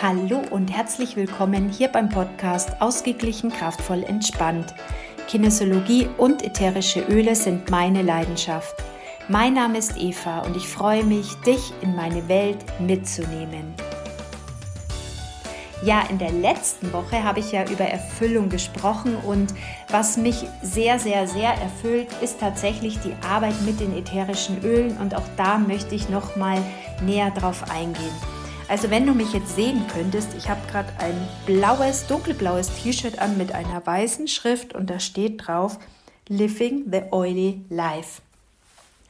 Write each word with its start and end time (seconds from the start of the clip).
Hallo 0.00 0.42
und 0.50 0.68
herzlich 0.68 1.16
willkommen 1.16 1.70
hier 1.70 1.88
beim 1.88 2.08
Podcast 2.08 2.80
Ausgeglichen, 2.80 3.50
kraftvoll, 3.50 4.04
entspannt. 4.04 4.72
Kinesiologie 5.26 6.08
und 6.18 6.44
ätherische 6.44 7.00
Öle 7.00 7.34
sind 7.34 7.68
meine 7.68 8.02
Leidenschaft. 8.02 8.76
Mein 9.26 9.54
Name 9.54 9.76
ist 9.76 9.96
Eva 9.96 10.42
und 10.42 10.56
ich 10.56 10.68
freue 10.68 11.02
mich, 11.02 11.34
dich 11.40 11.72
in 11.80 11.96
meine 11.96 12.28
Welt 12.28 12.58
mitzunehmen. 12.78 13.74
Ja, 15.82 16.04
in 16.08 16.18
der 16.18 16.30
letzten 16.30 16.92
Woche 16.92 17.24
habe 17.24 17.40
ich 17.40 17.50
ja 17.50 17.68
über 17.68 17.84
Erfüllung 17.84 18.50
gesprochen 18.50 19.16
und 19.26 19.52
was 19.88 20.16
mich 20.16 20.46
sehr, 20.62 21.00
sehr, 21.00 21.26
sehr 21.26 21.54
erfüllt, 21.54 22.06
ist 22.22 22.38
tatsächlich 22.38 23.00
die 23.00 23.16
Arbeit 23.28 23.60
mit 23.62 23.80
den 23.80 23.98
ätherischen 23.98 24.62
Ölen 24.62 24.96
und 24.98 25.16
auch 25.16 25.26
da 25.36 25.58
möchte 25.58 25.96
ich 25.96 26.08
noch 26.08 26.36
mal 26.36 26.62
näher 27.02 27.32
drauf 27.32 27.64
eingehen. 27.68 28.37
Also 28.68 28.90
wenn 28.90 29.06
du 29.06 29.14
mich 29.14 29.32
jetzt 29.32 29.56
sehen 29.56 29.86
könntest, 29.90 30.34
ich 30.36 30.50
habe 30.50 30.60
gerade 30.70 30.92
ein 30.98 31.16
blaues, 31.46 32.06
dunkelblaues 32.06 32.70
T-Shirt 32.82 33.18
an 33.18 33.38
mit 33.38 33.52
einer 33.52 33.84
weißen 33.84 34.28
Schrift 34.28 34.74
und 34.74 34.90
da 34.90 35.00
steht 35.00 35.46
drauf 35.46 35.78
Living 36.28 36.84
the 36.92 37.00
Oily 37.10 37.62
Life. 37.70 38.20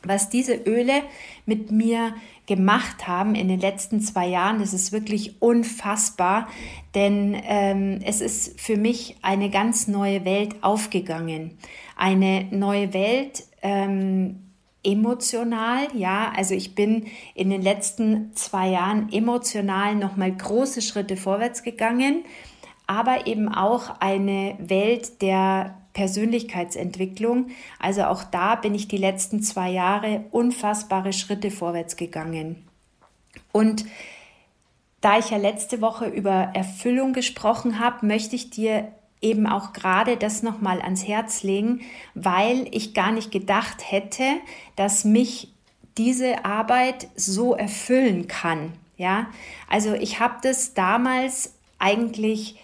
Was 0.04 0.30
diese 0.30 0.54
Öle 0.54 1.02
mit 1.44 1.72
mir 1.72 2.14
gemacht 2.46 3.08
haben 3.08 3.34
in 3.34 3.48
den 3.48 3.58
letzten 3.58 4.00
zwei 4.00 4.28
Jahren, 4.28 4.60
das 4.60 4.72
ist 4.72 4.92
wirklich 4.92 5.42
unfassbar, 5.42 6.46
denn 6.95 7.36
ähm, 7.42 7.98
es 8.04 8.20
ist 8.20 8.60
für 8.60 8.76
mich 8.76 9.16
eine 9.22 9.50
ganz 9.50 9.88
neue 9.88 10.24
Welt 10.24 10.54
aufgegangen. 10.60 11.59
Eine 11.96 12.46
neue 12.52 12.95
Welt, 12.95 13.42
ähm, 13.60 14.48
emotional, 14.82 15.88
ja, 15.95 16.32
also 16.37 16.55
ich 16.55 16.74
bin 16.74 17.06
in 17.34 17.50
den 17.50 17.62
letzten 17.62 18.34
zwei 18.34 18.68
Jahren 18.68 19.12
emotional 19.12 19.95
nochmal 19.95 20.32
große 20.32 20.82
Schritte 20.82 21.16
vorwärts 21.16 21.62
gegangen, 21.62 22.24
aber 22.87 23.26
eben 23.26 23.49
auch 23.49 24.01
eine 24.01 24.56
Welt 24.60 25.21
der 25.21 25.76
Persönlichkeitsentwicklung. 25.93 27.49
Also 27.80 28.04
auch 28.04 28.23
da 28.23 28.54
bin 28.54 28.74
ich 28.74 28.88
die 28.88 28.96
letzten 28.96 29.43
zwei 29.43 29.71
Jahre 29.71 30.24
unfassbare 30.30 31.12
Schritte 31.12 31.51
vorwärts 31.51 31.96
gegangen. 31.96 32.65
Und 33.52 33.84
da 35.01 35.18
ich 35.18 35.30
ja 35.30 35.37
letzte 35.37 35.80
Woche 35.80 36.06
über 36.06 36.51
Erfüllung 36.54 37.12
gesprochen 37.12 37.79
habe, 37.79 38.06
möchte 38.06 38.37
ich 38.37 38.51
dir 38.51 38.93
eben 39.21 39.47
auch 39.47 39.73
gerade 39.73 40.16
das 40.16 40.43
nochmal 40.43 40.80
ans 40.80 41.07
Herz 41.07 41.43
legen, 41.43 41.80
weil 42.15 42.69
ich 42.71 42.95
gar 42.95 43.13
nicht 43.13 43.30
gedacht 43.30 43.91
hätte, 43.91 44.24
dass 44.77 45.05
mich 45.05 45.52
diese 45.97 46.45
Arbeit 46.45 47.09
so 47.16 47.55
erfüllen 47.55 48.29
kann. 48.29 48.73
Ja, 48.96 49.29
also 49.69 49.95
ich 49.95 50.21
habe 50.21 50.37
das 50.43 50.74
damals 50.74 51.55
eigentlich 51.79 52.59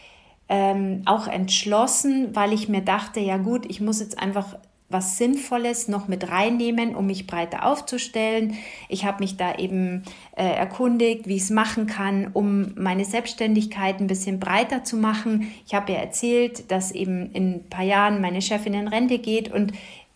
ähm, 0.48 1.02
auch 1.06 1.26
entschlossen, 1.26 2.34
weil 2.34 2.52
ich 2.52 2.68
mir 2.68 2.82
dachte, 2.82 3.20
ja 3.20 3.36
gut, 3.36 3.66
ich 3.66 3.80
muss 3.80 4.00
jetzt 4.00 4.18
einfach 4.18 4.56
was 4.94 5.18
Sinnvolles 5.18 5.88
noch 5.88 6.08
mit 6.08 6.30
reinnehmen, 6.30 6.94
um 6.94 7.06
mich 7.06 7.26
breiter 7.26 7.66
aufzustellen. 7.66 8.56
Ich 8.88 9.04
habe 9.04 9.22
mich 9.22 9.36
da 9.36 9.56
eben 9.56 10.04
äh, 10.36 10.44
erkundigt, 10.44 11.26
wie 11.26 11.36
ich 11.36 11.42
es 11.42 11.50
machen 11.50 11.86
kann, 11.86 12.30
um 12.32 12.72
meine 12.76 13.04
Selbstständigkeit 13.04 14.00
ein 14.00 14.06
bisschen 14.06 14.40
breiter 14.40 14.84
zu 14.84 14.96
machen. 14.96 15.52
Ich 15.66 15.74
habe 15.74 15.92
ja 15.92 15.98
erzählt, 15.98 16.70
dass 16.70 16.92
eben 16.92 17.30
in 17.32 17.56
ein 17.56 17.68
paar 17.68 17.84
Jahren 17.84 18.22
meine 18.22 18.40
Chefin 18.40 18.72
in 18.72 18.88
Rente 18.88 19.18
geht 19.18 19.52
und 19.52 19.72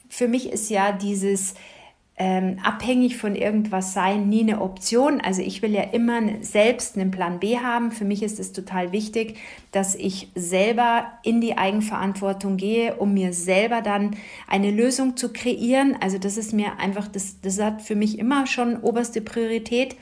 für 0.08 0.28
mich 0.28 0.50
ist 0.50 0.70
ja 0.70 0.92
dieses 0.92 1.54
ähm, 2.18 2.58
abhängig 2.64 3.16
von 3.16 3.36
irgendwas 3.36 3.94
sein 3.94 4.28
nie 4.28 4.42
eine 4.42 4.60
Option. 4.60 5.20
Also 5.20 5.40
ich 5.40 5.62
will 5.62 5.72
ja 5.72 5.82
immer 5.82 6.20
selbst 6.40 6.96
einen 6.96 7.12
Plan 7.12 7.38
B 7.38 7.58
haben. 7.58 7.92
Für 7.92 8.04
mich 8.04 8.24
ist 8.24 8.40
es 8.40 8.52
total 8.52 8.90
wichtig, 8.90 9.38
dass 9.70 9.94
ich 9.94 10.28
selber 10.34 11.12
in 11.22 11.40
die 11.40 11.56
Eigenverantwortung 11.56 12.56
gehe, 12.56 12.96
um 12.96 13.14
mir 13.14 13.32
selber 13.32 13.82
dann 13.82 14.16
eine 14.48 14.72
Lösung 14.72 15.16
zu 15.16 15.32
kreieren. 15.32 15.96
Also 16.00 16.18
das 16.18 16.36
ist 16.36 16.52
mir 16.52 16.78
einfach, 16.78 17.06
das, 17.06 17.40
das 17.40 17.60
hat 17.60 17.82
für 17.82 17.94
mich 17.94 18.18
immer 18.18 18.48
schon 18.48 18.78
oberste 18.78 19.20
Priorität 19.20 19.96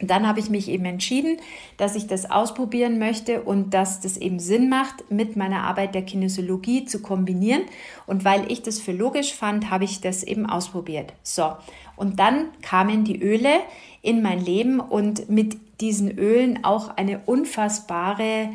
dann 0.00 0.28
habe 0.28 0.38
ich 0.38 0.48
mich 0.48 0.68
eben 0.68 0.84
entschieden, 0.84 1.38
dass 1.76 1.96
ich 1.96 2.06
das 2.06 2.30
ausprobieren 2.30 2.98
möchte 2.98 3.42
und 3.42 3.74
dass 3.74 4.00
das 4.00 4.16
eben 4.16 4.38
Sinn 4.38 4.68
macht, 4.68 5.10
mit 5.10 5.36
meiner 5.36 5.64
Arbeit 5.64 5.94
der 5.94 6.02
Kinesiologie 6.02 6.84
zu 6.84 7.02
kombinieren. 7.02 7.62
Und 8.06 8.24
weil 8.24 8.50
ich 8.50 8.62
das 8.62 8.78
für 8.78 8.92
logisch 8.92 9.34
fand, 9.34 9.70
habe 9.70 9.84
ich 9.84 10.00
das 10.00 10.22
eben 10.22 10.46
ausprobiert. 10.46 11.12
So, 11.24 11.52
und 11.96 12.20
dann 12.20 12.46
kamen 12.62 13.04
die 13.04 13.20
Öle 13.20 13.60
in 14.00 14.22
mein 14.22 14.44
Leben 14.44 14.78
und 14.78 15.28
mit 15.28 15.56
diesen 15.80 16.16
Ölen 16.16 16.64
auch 16.64 16.96
eine 16.96 17.20
unfassbare 17.26 18.50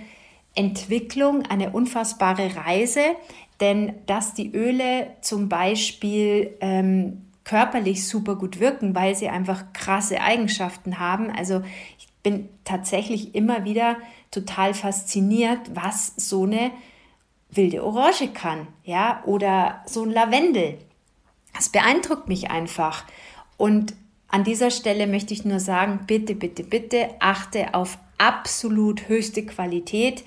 Entwicklung, 0.55 1.43
eine 1.47 1.71
unfassbare 1.71 2.55
Reise. 2.55 3.01
Denn 3.59 3.93
dass 4.05 4.33
die 4.33 4.53
Öle 4.53 5.07
zum 5.21 5.49
Beispiel 5.49 6.55
ähm, 6.61 7.22
körperlich 7.43 8.07
super 8.07 8.35
gut 8.35 8.59
wirken, 8.59 8.95
weil 8.95 9.15
sie 9.15 9.29
einfach 9.29 9.73
krasse 9.73 10.21
Eigenschaften 10.21 10.99
haben. 10.99 11.29
Also 11.29 11.61
ich 11.97 12.07
bin 12.23 12.49
tatsächlich 12.63 13.35
immer 13.35 13.65
wieder 13.65 13.97
total 14.31 14.73
fasziniert, 14.73 15.59
was 15.73 16.13
so 16.15 16.43
eine 16.43 16.71
wilde 17.51 17.83
Orange 17.83 18.29
kann, 18.33 18.67
ja, 18.83 19.21
oder 19.25 19.83
so 19.85 20.03
ein 20.03 20.11
Lavendel. 20.11 20.77
Das 21.53 21.69
beeindruckt 21.69 22.27
mich 22.27 22.49
einfach. 22.49 23.05
Und 23.57 23.93
an 24.27 24.43
dieser 24.43 24.71
Stelle 24.71 25.05
möchte 25.05 25.33
ich 25.33 25.45
nur 25.45 25.59
sagen, 25.59 26.01
bitte, 26.07 26.33
bitte, 26.33 26.63
bitte 26.63 27.09
achte 27.19 27.75
auf 27.75 27.99
absolut 28.17 29.07
höchste 29.07 29.45
Qualität 29.45 30.23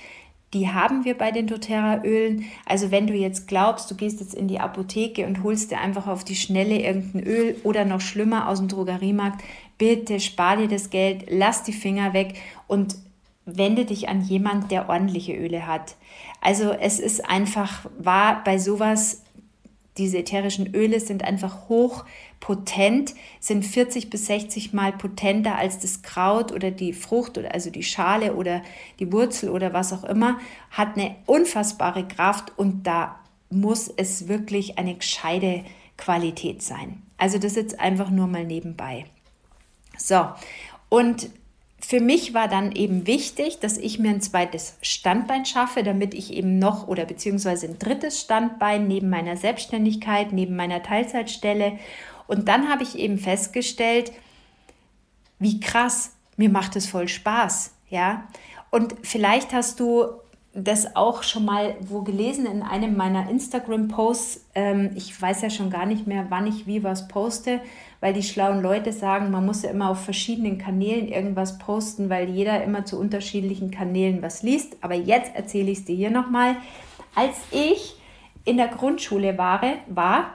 die 0.54 0.68
haben 0.68 1.04
wir 1.04 1.18
bei 1.18 1.32
den 1.32 1.46
doTERRA-Ölen. 1.46 2.44
Also 2.64 2.90
wenn 2.90 3.06
du 3.06 3.14
jetzt 3.14 3.48
glaubst, 3.48 3.90
du 3.90 3.94
gehst 3.94 4.20
jetzt 4.20 4.34
in 4.34 4.48
die 4.48 4.60
Apotheke 4.60 5.26
und 5.26 5.42
holst 5.42 5.70
dir 5.70 5.80
einfach 5.80 6.06
auf 6.06 6.24
die 6.24 6.36
Schnelle 6.36 6.78
irgendein 6.80 7.24
Öl 7.24 7.56
oder 7.64 7.84
noch 7.84 8.00
schlimmer 8.00 8.48
aus 8.48 8.58
dem 8.58 8.68
Drogeriemarkt, 8.68 9.42
bitte 9.76 10.20
spar 10.20 10.56
dir 10.56 10.68
das 10.68 10.90
Geld, 10.90 11.26
lass 11.28 11.64
die 11.64 11.72
Finger 11.72 12.12
weg 12.12 12.34
und 12.68 12.96
wende 13.44 13.84
dich 13.84 14.08
an 14.08 14.22
jemand, 14.22 14.70
der 14.70 14.88
ordentliche 14.88 15.34
Öle 15.34 15.66
hat. 15.66 15.96
Also 16.40 16.70
es 16.72 17.00
ist 17.00 17.28
einfach, 17.28 17.86
war 17.98 18.42
bei 18.44 18.58
sowas 18.58 19.22
diese 19.98 20.18
ätherischen 20.18 20.74
Öle 20.74 21.00
sind 21.00 21.24
einfach 21.24 21.68
hochpotent, 21.68 23.14
sind 23.40 23.64
40 23.64 24.10
bis 24.10 24.26
60 24.26 24.72
Mal 24.72 24.92
potenter 24.92 25.56
als 25.56 25.78
das 25.78 26.02
Kraut 26.02 26.52
oder 26.52 26.70
die 26.70 26.92
Frucht 26.92 27.38
oder 27.38 27.54
also 27.54 27.70
die 27.70 27.82
Schale 27.82 28.34
oder 28.34 28.62
die 28.98 29.10
Wurzel 29.12 29.50
oder 29.50 29.72
was 29.72 29.92
auch 29.92 30.04
immer, 30.04 30.38
hat 30.70 30.96
eine 30.96 31.16
unfassbare 31.26 32.06
Kraft 32.06 32.52
und 32.58 32.86
da 32.86 33.18
muss 33.50 33.88
es 33.88 34.28
wirklich 34.28 34.78
eine 34.78 34.94
gescheite 34.94 35.64
Qualität 35.96 36.62
sein. 36.62 37.02
Also 37.16 37.38
das 37.38 37.54
jetzt 37.54 37.80
einfach 37.80 38.10
nur 38.10 38.26
mal 38.26 38.44
nebenbei. 38.44 39.06
So, 39.96 40.28
und 40.88 41.30
für 41.88 42.00
mich 42.00 42.34
war 42.34 42.48
dann 42.48 42.72
eben 42.72 43.06
wichtig, 43.06 43.60
dass 43.60 43.78
ich 43.78 44.00
mir 44.00 44.10
ein 44.10 44.20
zweites 44.20 44.76
Standbein 44.82 45.44
schaffe, 45.44 45.84
damit 45.84 46.14
ich 46.14 46.32
eben 46.32 46.58
noch 46.58 46.88
oder 46.88 47.04
beziehungsweise 47.04 47.68
ein 47.68 47.78
drittes 47.78 48.20
Standbein 48.20 48.88
neben 48.88 49.08
meiner 49.08 49.36
Selbstständigkeit, 49.36 50.32
neben 50.32 50.56
meiner 50.56 50.82
Teilzeitstelle. 50.82 51.78
Und 52.26 52.48
dann 52.48 52.68
habe 52.68 52.82
ich 52.82 52.98
eben 52.98 53.18
festgestellt, 53.18 54.10
wie 55.38 55.60
krass, 55.60 56.16
mir 56.36 56.50
macht 56.50 56.74
es 56.74 56.86
voll 56.86 57.06
Spaß, 57.06 57.72
ja. 57.88 58.26
Und 58.72 58.96
vielleicht 59.02 59.52
hast 59.52 59.78
du 59.78 60.06
das 60.56 60.96
auch 60.96 61.22
schon 61.22 61.44
mal 61.44 61.74
wo 61.80 62.00
gelesen 62.00 62.46
in 62.46 62.62
einem 62.62 62.96
meiner 62.96 63.28
Instagram-Posts. 63.28 64.46
Ähm, 64.54 64.90
ich 64.94 65.20
weiß 65.20 65.42
ja 65.42 65.50
schon 65.50 65.68
gar 65.68 65.84
nicht 65.84 66.06
mehr, 66.06 66.26
wann 66.30 66.46
ich 66.46 66.66
wie 66.66 66.82
was 66.82 67.08
poste, 67.08 67.60
weil 68.00 68.14
die 68.14 68.22
schlauen 68.22 68.62
Leute 68.62 68.92
sagen, 68.92 69.30
man 69.30 69.44
muss 69.44 69.62
ja 69.62 69.70
immer 69.70 69.90
auf 69.90 70.02
verschiedenen 70.02 70.56
Kanälen 70.56 71.08
irgendwas 71.08 71.58
posten, 71.58 72.08
weil 72.08 72.30
jeder 72.30 72.64
immer 72.64 72.86
zu 72.86 72.98
unterschiedlichen 72.98 73.70
Kanälen 73.70 74.22
was 74.22 74.42
liest. 74.42 74.78
Aber 74.80 74.94
jetzt 74.94 75.34
erzähle 75.36 75.70
ich 75.70 75.78
es 75.80 75.84
dir 75.84 75.96
hier 75.96 76.10
nochmal. 76.10 76.56
Als 77.14 77.36
ich 77.50 77.96
in 78.46 78.56
der 78.56 78.68
Grundschule 78.68 79.36
war, 79.36 79.60
war 79.88 80.34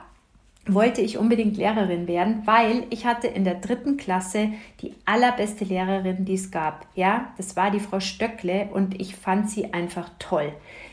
wollte 0.66 1.00
ich 1.00 1.18
unbedingt 1.18 1.56
Lehrerin 1.56 2.06
werden, 2.06 2.42
weil 2.44 2.84
ich 2.90 3.04
hatte 3.04 3.26
in 3.26 3.44
der 3.44 3.56
dritten 3.56 3.96
Klasse 3.96 4.52
die 4.80 4.94
allerbeste 5.04 5.64
Lehrerin, 5.64 6.24
die 6.24 6.34
es 6.34 6.50
gab. 6.50 6.86
Ja, 6.94 7.32
das 7.36 7.56
war 7.56 7.70
die 7.70 7.80
Frau 7.80 7.98
Stöckle 7.98 8.68
und 8.72 9.00
ich 9.00 9.16
fand 9.16 9.50
sie 9.50 9.72
einfach 9.72 10.08
toll. 10.18 10.52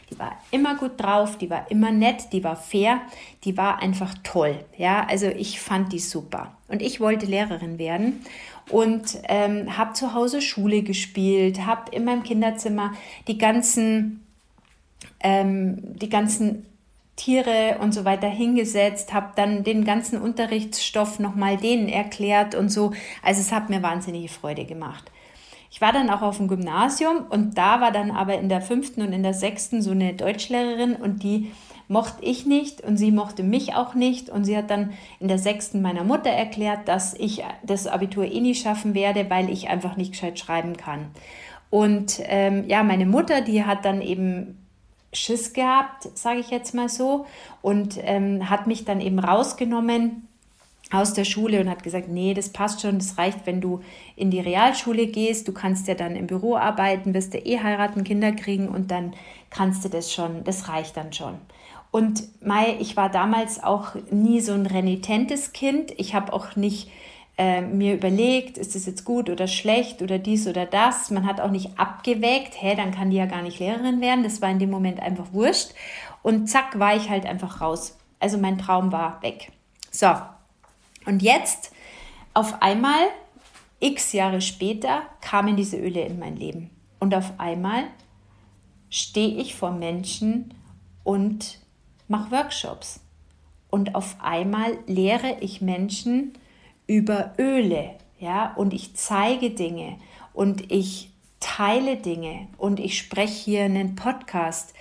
Die 0.09 0.17
war 0.17 0.31
immer 0.49 0.75
gut 0.75 0.93
drauf, 0.97 1.37
die 1.37 1.51
war 1.51 1.69
immer 1.69 1.91
nett, 1.91 2.33
die 2.33 2.43
war 2.43 2.55
fair, 2.55 3.01
die 3.43 3.57
war 3.57 3.79
einfach 3.79 4.15
toll. 4.23 4.55
Ja, 4.75 5.05
also 5.07 5.27
ich 5.27 5.59
fand 5.59 5.93
die 5.93 5.99
super. 5.99 6.57
Und 6.67 6.81
ich 6.81 6.99
wollte 6.99 7.27
Lehrerin 7.27 7.77
werden 7.77 8.25
und 8.69 9.19
ähm, 9.27 9.77
habe 9.77 9.93
zu 9.93 10.15
Hause 10.15 10.41
Schule 10.41 10.81
gespielt, 10.81 11.65
habe 11.67 11.91
in 11.95 12.05
meinem 12.05 12.23
Kinderzimmer 12.23 12.93
die 13.27 13.37
ganzen 13.37 14.25
ähm, 15.21 15.77
die 15.99 16.09
ganzen 16.09 16.65
Tiere 17.19 17.77
und 17.81 17.93
so 17.93 18.05
weiter 18.05 18.29
hingesetzt, 18.29 19.13
habe 19.13 19.33
dann 19.35 19.63
den 19.63 19.83
ganzen 19.83 20.21
Unterrichtsstoff 20.21 21.19
nochmal 21.19 21.57
denen 21.57 21.89
erklärt 21.89 22.55
und 22.55 22.69
so. 22.69 22.93
Also 23.21 23.41
es 23.41 23.51
hat 23.51 23.69
mir 23.69 23.83
wahnsinnige 23.83 24.29
Freude 24.29 24.65
gemacht. 24.65 25.11
Ich 25.69 25.81
war 25.81 25.91
dann 25.91 26.09
auch 26.09 26.21
auf 26.21 26.37
dem 26.37 26.47
Gymnasium 26.47 27.25
und 27.29 27.57
da 27.57 27.81
war 27.81 27.91
dann 27.91 28.09
aber 28.09 28.39
in 28.39 28.49
der 28.49 28.61
fünften 28.61 29.01
und 29.01 29.13
in 29.13 29.21
der 29.21 29.33
sechsten 29.33 29.81
so 29.81 29.91
eine 29.91 30.13
Deutschlehrerin 30.13 30.95
und 30.95 31.21
die 31.21 31.51
mochte 31.89 32.23
ich 32.23 32.45
nicht 32.45 32.81
und 32.81 32.97
sie 32.97 33.11
mochte 33.11 33.43
mich 33.43 33.75
auch 33.75 33.95
nicht. 33.95 34.29
Und 34.29 34.45
sie 34.45 34.55
hat 34.55 34.69
dann 34.69 34.93
in 35.19 35.27
der 35.27 35.39
sechsten 35.39 35.81
meiner 35.81 36.03
Mutter 36.03 36.29
erklärt, 36.29 36.87
dass 36.87 37.13
ich 37.15 37.43
das 37.63 37.87
Abitur 37.87 38.25
eh 38.25 38.39
nie 38.39 38.55
schaffen 38.55 38.93
werde, 38.93 39.29
weil 39.29 39.49
ich 39.49 39.69
einfach 39.69 39.97
nicht 39.97 40.13
gescheit 40.13 40.39
schreiben 40.39 40.77
kann. 40.77 41.07
Und 41.69 42.21
ähm, 42.23 42.65
ja, 42.67 42.83
meine 42.83 43.05
Mutter, 43.05 43.41
die 43.41 43.65
hat 43.65 43.85
dann 43.85 44.01
eben 44.01 44.68
Schiss 45.13 45.53
gehabt, 45.53 46.07
sage 46.17 46.39
ich 46.39 46.49
jetzt 46.49 46.73
mal 46.73 46.89
so, 46.89 47.25
und 47.61 47.97
ähm, 48.01 48.49
hat 48.49 48.67
mich 48.67 48.85
dann 48.85 49.01
eben 49.01 49.19
rausgenommen 49.19 50.27
aus 50.91 51.13
der 51.13 51.25
Schule 51.25 51.61
und 51.61 51.69
hat 51.69 51.83
gesagt, 51.83 52.07
nee, 52.09 52.33
das 52.33 52.49
passt 52.49 52.81
schon, 52.81 52.97
das 52.97 53.17
reicht, 53.17 53.45
wenn 53.45 53.61
du 53.61 53.81
in 54.15 54.31
die 54.31 54.39
Realschule 54.39 55.07
gehst, 55.07 55.47
du 55.47 55.53
kannst 55.53 55.87
ja 55.87 55.93
dann 55.93 56.15
im 56.15 56.27
Büro 56.27 56.55
arbeiten, 56.55 57.13
wirst 57.13 57.33
du 57.33 57.37
eh 57.37 57.59
heiraten, 57.59 58.03
Kinder 58.03 58.31
kriegen 58.31 58.67
und 58.67 58.89
dann 58.89 59.13
kannst 59.49 59.85
du 59.85 59.89
das 59.89 60.11
schon, 60.11 60.43
das 60.43 60.67
reicht 60.67 60.97
dann 60.97 61.13
schon. 61.13 61.35
Und 61.91 62.23
Mai, 62.45 62.77
ich 62.79 62.97
war 62.97 63.09
damals 63.09 63.63
auch 63.63 63.95
nie 64.11 64.41
so 64.41 64.53
ein 64.53 64.67
renitentes 64.67 65.53
Kind. 65.53 65.91
Ich 65.97 66.13
habe 66.13 66.33
auch 66.33 66.55
nicht 66.55 66.89
äh, 67.39 67.61
mir 67.61 67.93
überlegt, 67.93 68.57
ist 68.57 68.75
das 68.75 68.85
jetzt 68.85 69.05
gut 69.05 69.29
oder 69.29 69.47
schlecht 69.47 70.01
oder 70.01 70.19
dies 70.19 70.45
oder 70.45 70.65
das. 70.65 71.09
Man 71.09 71.25
hat 71.25 71.39
auch 71.39 71.49
nicht 71.49 71.79
abgewägt, 71.79 72.61
hä, 72.61 72.75
dann 72.75 72.91
kann 72.91 73.11
die 73.11 73.15
ja 73.15 73.27
gar 73.27 73.41
nicht 73.41 73.59
Lehrerin 73.59 74.01
werden. 74.01 74.25
Das 74.25 74.41
war 74.41 74.49
in 74.49 74.59
dem 74.59 74.69
Moment 74.69 74.99
einfach 74.99 75.31
wurscht. 75.31 75.69
Und 76.21 76.47
zack, 76.47 76.77
war 76.79 76.97
ich 76.97 77.09
halt 77.09 77.25
einfach 77.25 77.61
raus. 77.61 77.97
Also 78.19 78.37
mein 78.37 78.57
Traum 78.57 78.91
war 78.91 79.23
weg. 79.23 79.53
So, 79.89 80.13
und 81.05 81.21
jetzt 81.21 81.71
auf 82.33 82.61
einmal, 82.61 83.07
x 83.79 84.11
Jahre 84.11 84.41
später, 84.41 85.03
kamen 85.21 85.55
diese 85.55 85.77
Öle 85.77 86.01
in 86.01 86.19
mein 86.19 86.35
Leben. 86.35 86.69
Und 86.99 87.15
auf 87.15 87.39
einmal 87.39 87.85
stehe 88.89 89.37
ich 89.37 89.55
vor 89.55 89.71
Menschen 89.71 90.53
und 91.05 91.59
mache 92.09 92.31
Workshops. 92.31 92.99
Und 93.69 93.95
auf 93.95 94.17
einmal 94.19 94.77
lehre 94.87 95.37
ich 95.39 95.61
Menschen 95.61 96.33
über 96.89 97.33
Öle, 97.37 97.91
ja, 98.19 98.51
und 98.55 98.73
ich 98.73 98.95
zeige 98.95 99.51
Dinge 99.51 99.97
und 100.33 100.71
ich 100.71 101.11
teile 101.39 101.97
Dinge 101.97 102.47
und 102.57 102.79
ich 102.79 102.97
spreche 102.97 103.43
hier 103.45 103.63
einen 103.63 103.95
Podcast. 103.95 104.73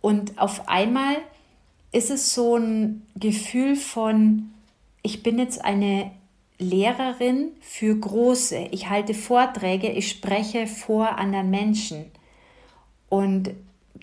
Und 0.00 0.38
auf 0.38 0.68
einmal 0.68 1.16
ist 1.90 2.10
es 2.10 2.32
so 2.32 2.56
ein 2.56 3.04
Gefühl 3.16 3.74
von, 3.74 4.54
ich 5.02 5.24
bin 5.24 5.36
jetzt 5.40 5.64
eine 5.64 6.12
Lehrerin 6.58 7.48
für 7.60 7.96
Große. 7.96 8.68
Ich 8.70 8.88
halte 8.88 9.12
Vorträge, 9.12 9.90
ich 9.90 10.08
spreche 10.08 10.68
vor 10.68 11.18
anderen 11.18 11.50
Menschen. 11.50 12.04
Und 13.08 13.50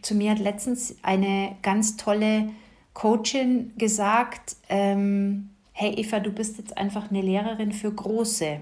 zu 0.02 0.14
mir 0.14 0.32
hat 0.32 0.40
letztens 0.40 0.98
eine 1.04 1.56
ganz 1.62 1.96
tolle 1.96 2.50
Coachin 2.94 3.72
gesagt, 3.78 4.58
ähm, 4.68 5.52
hey 5.78 5.94
Eva, 5.96 6.22
du 6.22 6.32
bist 6.32 6.58
jetzt 6.58 6.78
einfach 6.78 7.12
eine 7.12 7.22
Lehrerin 7.22 7.74
für 7.74 7.92
Große. 7.92 8.62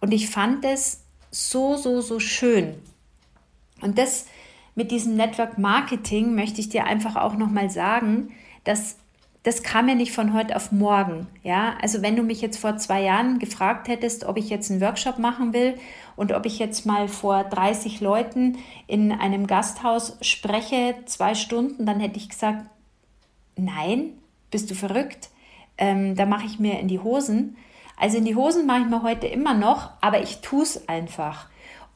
Und 0.00 0.12
ich 0.12 0.30
fand 0.30 0.64
es 0.64 1.04
so, 1.30 1.76
so, 1.76 2.00
so 2.00 2.20
schön. 2.20 2.76
Und 3.82 3.98
das 3.98 4.24
mit 4.74 4.90
diesem 4.90 5.14
Network 5.14 5.58
Marketing 5.58 6.34
möchte 6.34 6.62
ich 6.62 6.70
dir 6.70 6.84
einfach 6.84 7.16
auch 7.16 7.34
nochmal 7.34 7.68
sagen, 7.68 8.32
dass 8.64 8.96
das 9.42 9.62
kam 9.62 9.88
ja 9.90 9.94
nicht 9.94 10.12
von 10.12 10.32
heute 10.32 10.56
auf 10.56 10.72
morgen. 10.72 11.26
Ja, 11.42 11.74
also 11.82 12.00
wenn 12.00 12.16
du 12.16 12.22
mich 12.22 12.40
jetzt 12.40 12.58
vor 12.58 12.78
zwei 12.78 13.02
Jahren 13.02 13.38
gefragt 13.38 13.88
hättest, 13.88 14.24
ob 14.24 14.38
ich 14.38 14.48
jetzt 14.48 14.70
einen 14.70 14.80
Workshop 14.80 15.18
machen 15.18 15.52
will 15.52 15.74
und 16.16 16.32
ob 16.32 16.46
ich 16.46 16.58
jetzt 16.58 16.86
mal 16.86 17.08
vor 17.08 17.44
30 17.44 18.00
Leuten 18.00 18.56
in 18.86 19.12
einem 19.12 19.46
Gasthaus 19.46 20.16
spreche, 20.22 20.94
zwei 21.04 21.34
Stunden, 21.34 21.84
dann 21.84 22.00
hätte 22.00 22.16
ich 22.16 22.30
gesagt, 22.30 22.64
nein, 23.56 24.14
bist 24.50 24.70
du 24.70 24.74
verrückt? 24.74 25.28
Ähm, 25.78 26.14
da 26.16 26.26
mache 26.26 26.46
ich 26.46 26.58
mir 26.58 26.78
in 26.78 26.88
die 26.88 27.00
Hosen. 27.00 27.56
Also 27.96 28.18
in 28.18 28.24
die 28.24 28.36
Hosen 28.36 28.66
mache 28.66 28.80
ich 28.80 28.86
mir 28.86 29.02
heute 29.02 29.26
immer 29.26 29.54
noch, 29.54 29.90
aber 30.00 30.22
ich 30.22 30.40
tue 30.40 30.62
es 30.62 30.88
einfach. 30.88 31.48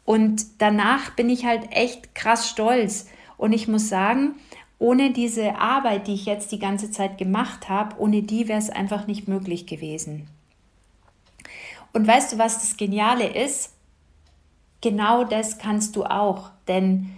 Und 0.05 0.63
danach 0.63 1.11
bin 1.11 1.29
ich 1.29 1.45
halt 1.45 1.73
echt 1.73 2.15
krass 2.15 2.49
stolz. 2.49 3.09
Und 3.37 3.53
ich 3.53 3.69
muss 3.69 3.89
sagen, 3.89 4.37
ohne 4.79 5.11
diese 5.11 5.57
Arbeit, 5.57 6.07
die 6.07 6.15
ich 6.15 6.27
jetzt 6.27 6.53
die 6.53 6.59
ganze 6.59 6.91
Zeit 6.91 7.19
gemacht 7.19 7.69
habe, 7.69 7.97
ohne 7.99 8.23
die 8.23 8.49
wäre 8.49 8.59
es 8.59 8.71
einfach 8.71 9.07
nicht 9.07 9.27
möglich 9.27 9.67
gewesen. 9.67 10.29
Und 11.93 12.07
weißt 12.07 12.35
du, 12.35 12.39
was 12.39 12.61
das 12.61 12.77
Geniale 12.77 13.27
ist? 13.27 13.73
Genau 14.83 15.25
das 15.25 15.59
kannst 15.59 15.97
du 15.97 16.05
auch. 16.05 16.51
Denn 16.69 17.16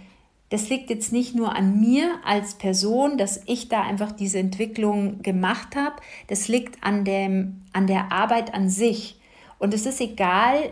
das 0.49 0.69
liegt 0.69 0.89
jetzt 0.89 1.13
nicht 1.13 1.35
nur 1.35 1.55
an 1.55 1.79
mir 1.79 2.09
als 2.25 2.55
Person, 2.55 3.17
dass 3.17 3.41
ich 3.45 3.69
da 3.69 3.83
einfach 3.83 4.11
diese 4.11 4.39
Entwicklung 4.39 5.21
gemacht 5.21 5.75
habe. 5.75 5.95
Das 6.27 6.47
liegt 6.47 6.83
an, 6.83 7.05
dem, 7.05 7.61
an 7.71 7.85
der 7.85 8.11
Arbeit 8.11 8.53
an 8.53 8.69
sich. 8.69 9.19
Und 9.59 9.73
es 9.73 9.85
ist 9.85 10.01
egal, 10.01 10.71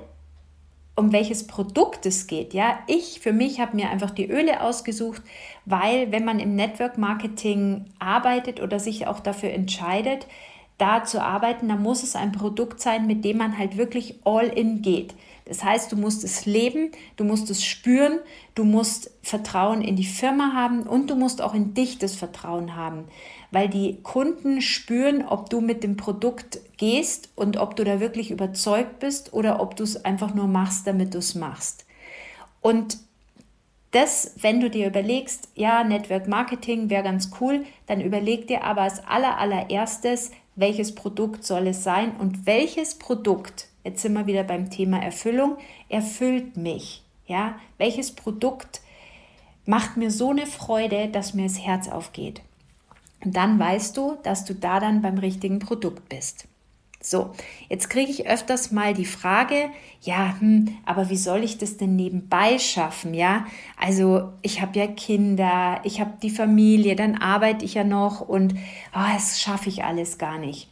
um 0.96 1.12
welches 1.12 1.46
Produkt 1.46 2.08
es 2.08 2.26
geht. 2.26 2.56
Ja, 2.56 2.80
ich 2.88 3.20
für 3.20 3.32
mich 3.32 3.60
habe 3.60 3.76
mir 3.76 3.92
einfach 3.92 4.10
die 4.10 4.28
Öle 4.28 4.62
ausgesucht, 4.62 5.22
weil 5.66 6.12
wenn 6.12 6.26
man 6.26 6.40
im 6.40 6.56
Network 6.56 6.98
Marketing 6.98 7.86
arbeitet 8.00 8.60
oder 8.60 8.80
sich 8.80 9.06
auch 9.06 9.20
dafür 9.20 9.52
entscheidet, 9.52 10.26
da 10.80 11.04
zu 11.04 11.22
arbeiten, 11.22 11.68
dann 11.68 11.84
muss 11.84 12.02
es 12.02 12.16
ein 12.16 12.32
Produkt 12.32 12.82
sein, 12.82 13.06
mit 13.06 13.24
dem 13.24 13.38
man 13.38 13.60
halt 13.60 13.78
wirklich 13.78 14.20
all 14.24 14.48
in 14.48 14.82
geht. 14.82 15.14
Das 15.48 15.64
heißt, 15.64 15.92
du 15.92 15.96
musst 15.96 16.24
es 16.24 16.46
leben, 16.46 16.92
du 17.16 17.24
musst 17.24 17.50
es 17.50 17.64
spüren, 17.64 18.20
du 18.54 18.66
musst 18.66 19.12
Vertrauen 19.22 19.82
in 19.82 19.96
die 19.96 20.06
Firma 20.06 20.54
haben 20.54 20.84
und 20.84 21.10
du 21.10 21.16
musst 21.16 21.42
auch 21.42 21.54
in 21.54 21.74
dich 21.74 22.00
das 22.00 22.16
Vertrauen 22.16 22.76
haben, 22.76 23.06
weil 23.52 23.70
die 23.70 24.02
Kunden 24.04 24.62
spüren, 24.62 25.26
ob 25.26 25.50
du 25.50 25.62
mit 25.62 25.84
dem 25.84 25.96
Produkt 25.96 26.60
gehst 26.78 27.30
und 27.36 27.58
ob 27.58 27.76
du 27.76 27.86
da 27.86 28.00
wirklich 28.00 28.30
überzeugt 28.30 29.00
bist 29.00 29.34
oder 29.34 29.62
ob 29.62 29.76
du 29.76 29.84
es 29.84 30.04
einfach 30.04 30.34
nur 30.34 30.48
machst, 30.48 30.86
damit 30.86 31.14
du 31.14 31.20
es 31.20 31.34
machst. 31.34 31.86
Und 32.62 32.98
das, 33.92 34.34
wenn 34.42 34.60
du 34.60 34.70
dir 34.70 34.88
überlegst, 34.88 35.50
ja, 35.56 35.84
Network 35.84 36.28
Marketing 36.28 36.90
wäre 36.90 37.04
ganz 37.04 37.32
cool, 37.40 37.66
dann 37.86 38.02
überleg 38.02 38.48
dir 38.48 38.64
aber 38.66 38.82
als 38.82 39.06
aller, 39.08 39.38
allererstes, 39.38 40.32
welches 40.56 40.94
Produkt 40.94 41.46
soll 41.46 41.68
es 41.68 41.84
sein 41.84 42.16
und 42.18 42.46
welches 42.46 42.96
Produkt 42.96 43.70
jetzt 43.88 44.02
sind 44.02 44.14
wir 44.14 44.28
wieder 44.28 44.44
beim 44.44 44.70
Thema 44.70 45.02
Erfüllung, 45.02 45.58
erfüllt 45.88 46.58
mich. 46.58 47.04
Ja, 47.26 47.56
welches 47.78 48.12
Produkt 48.12 48.82
macht 49.66 49.98
mir 49.98 50.12
so 50.12 50.32
eine 50.32 50.46
Freude, 50.46 51.08
dass 51.08 51.34
mir 51.34 51.44
das 51.44 51.60
Herz 51.60 51.88
aufgeht? 51.88 52.42
Und 53.24 53.36
dann 53.36 53.58
weißt 53.58 53.96
du, 53.96 54.18
dass 54.24 54.46
du 54.46 54.54
da 54.54 54.80
dann 54.80 55.02
beim 55.02 55.18
richtigen 55.18 55.60
Produkt 55.60 56.10
bist. 56.10 56.48
So, 57.00 57.32
jetzt 57.70 57.90
kriege 57.90 58.12
ich 58.12 58.28
öfters 58.28 58.72
mal 58.72 58.94
die 58.94 59.06
Frage, 59.06 59.70
ja, 60.02 60.36
hm, 60.40 60.78
aber 60.86 61.10
wie 61.10 61.18
soll 61.18 61.44
ich 61.44 61.58
das 61.58 61.78
denn 61.78 61.96
nebenbei 61.96 62.60
schaffen? 62.60 63.14
Ja, 63.14 63.46
also 63.80 64.34
ich 64.42 64.62
habe 64.62 64.78
ja 64.78 64.88
Kinder, 64.88 65.80
ich 65.84 66.02
habe 66.02 66.14
die 66.22 66.30
Familie, 66.30 66.96
dann 66.96 67.16
arbeite 67.16 67.64
ich 67.64 67.76
ja 67.76 67.86
noch 67.86 68.20
und 68.20 68.56
oh, 68.94 69.14
das 69.14 69.40
schaffe 69.40 69.70
ich 69.70 69.84
alles 69.86 70.18
gar 70.18 70.38
nicht. 70.38 70.68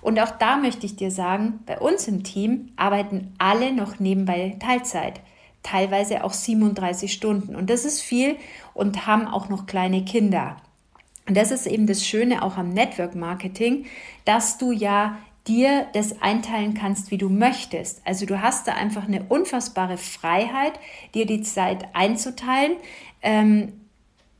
Und 0.00 0.18
auch 0.20 0.30
da 0.30 0.56
möchte 0.56 0.86
ich 0.86 0.96
dir 0.96 1.10
sagen, 1.10 1.60
bei 1.66 1.78
uns 1.78 2.08
im 2.08 2.22
Team 2.22 2.72
arbeiten 2.76 3.34
alle 3.38 3.72
noch 3.72 3.98
nebenbei 3.98 4.56
Teilzeit, 4.60 5.20
teilweise 5.62 6.24
auch 6.24 6.32
37 6.32 7.12
Stunden. 7.12 7.56
Und 7.56 7.68
das 7.70 7.84
ist 7.84 8.00
viel 8.00 8.36
und 8.74 9.06
haben 9.06 9.26
auch 9.26 9.48
noch 9.48 9.66
kleine 9.66 10.04
Kinder. 10.04 10.56
Und 11.28 11.36
das 11.36 11.50
ist 11.50 11.66
eben 11.66 11.86
das 11.86 12.06
Schöne 12.06 12.42
auch 12.42 12.56
am 12.56 12.70
Network 12.70 13.14
Marketing, 13.14 13.86
dass 14.24 14.56
du 14.56 14.72
ja 14.72 15.18
dir 15.46 15.86
das 15.94 16.20
einteilen 16.22 16.74
kannst, 16.74 17.10
wie 17.10 17.18
du 17.18 17.28
möchtest. 17.28 18.02
Also 18.04 18.26
du 18.26 18.40
hast 18.40 18.68
da 18.68 18.74
einfach 18.74 19.06
eine 19.06 19.24
unfassbare 19.24 19.96
Freiheit, 19.96 20.78
dir 21.14 21.26
die 21.26 21.42
Zeit 21.42 21.86
einzuteilen 21.94 22.76
ähm, 23.22 23.72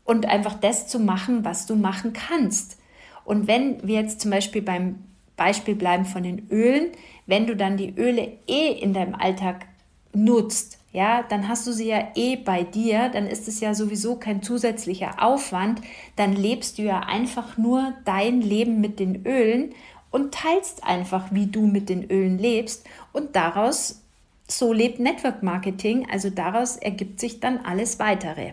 und 0.05 0.27
einfach 0.27 0.55
das 0.55 0.87
zu 0.87 0.99
machen, 0.99 1.45
was 1.45 1.67
du 1.67 1.77
machen 1.77 2.13
kannst. 2.13 2.79
Und 3.25 3.47
wenn 3.47 3.87
wir 3.87 4.01
jetzt 4.01 4.21
zum 4.21 4.31
Beispiel 4.31 4.63
beim 4.63 5.05
Beispiel 5.39 5.75
bleiben 5.75 6.05
von 6.05 6.23
den 6.23 6.51
Ölen, 6.51 6.89
wenn 7.27 7.47
du 7.47 7.57
dann 7.57 7.79
die 7.79 7.95
Öle 7.97 8.37
eh 8.47 8.73
in 8.73 8.93
deinem 8.93 9.15
Alltag 9.15 9.67
nutzt, 10.13 10.79
ja, 10.93 11.23
dann 11.23 11.49
hast 11.49 11.67
du 11.67 11.73
sie 11.73 11.89
ja 11.89 12.09
eh 12.15 12.37
bei 12.37 12.63
dir, 12.63 13.09
dann 13.11 13.27
ist 13.27 13.49
es 13.49 13.61
ja 13.61 13.75
sowieso 13.75 14.17
kein 14.17 14.43
zusätzlicher 14.43 15.23
Aufwand, 15.23 15.81
dann 16.17 16.35
lebst 16.35 16.79
du 16.79 16.83
ja 16.83 17.01
einfach 17.01 17.57
nur 17.57 17.95
dein 18.05 18.41
Leben 18.41 18.81
mit 18.81 18.99
den 18.99 19.27
Ölen 19.27 19.75
und 20.11 20.35
teilst 20.35 20.85
einfach, 20.85 21.29
wie 21.31 21.47
du 21.47 21.67
mit 21.67 21.89
den 21.89 22.11
Ölen 22.11 22.39
lebst. 22.39 22.87
Und 23.13 23.37
daraus 23.37 24.03
so 24.49 24.73
lebt 24.73 24.99
Network 24.99 25.43
Marketing, 25.43 26.09
also 26.11 26.31
daraus 26.31 26.77
ergibt 26.77 27.21
sich 27.21 27.39
dann 27.41 27.59
alles 27.59 27.99
weitere. 27.99 28.53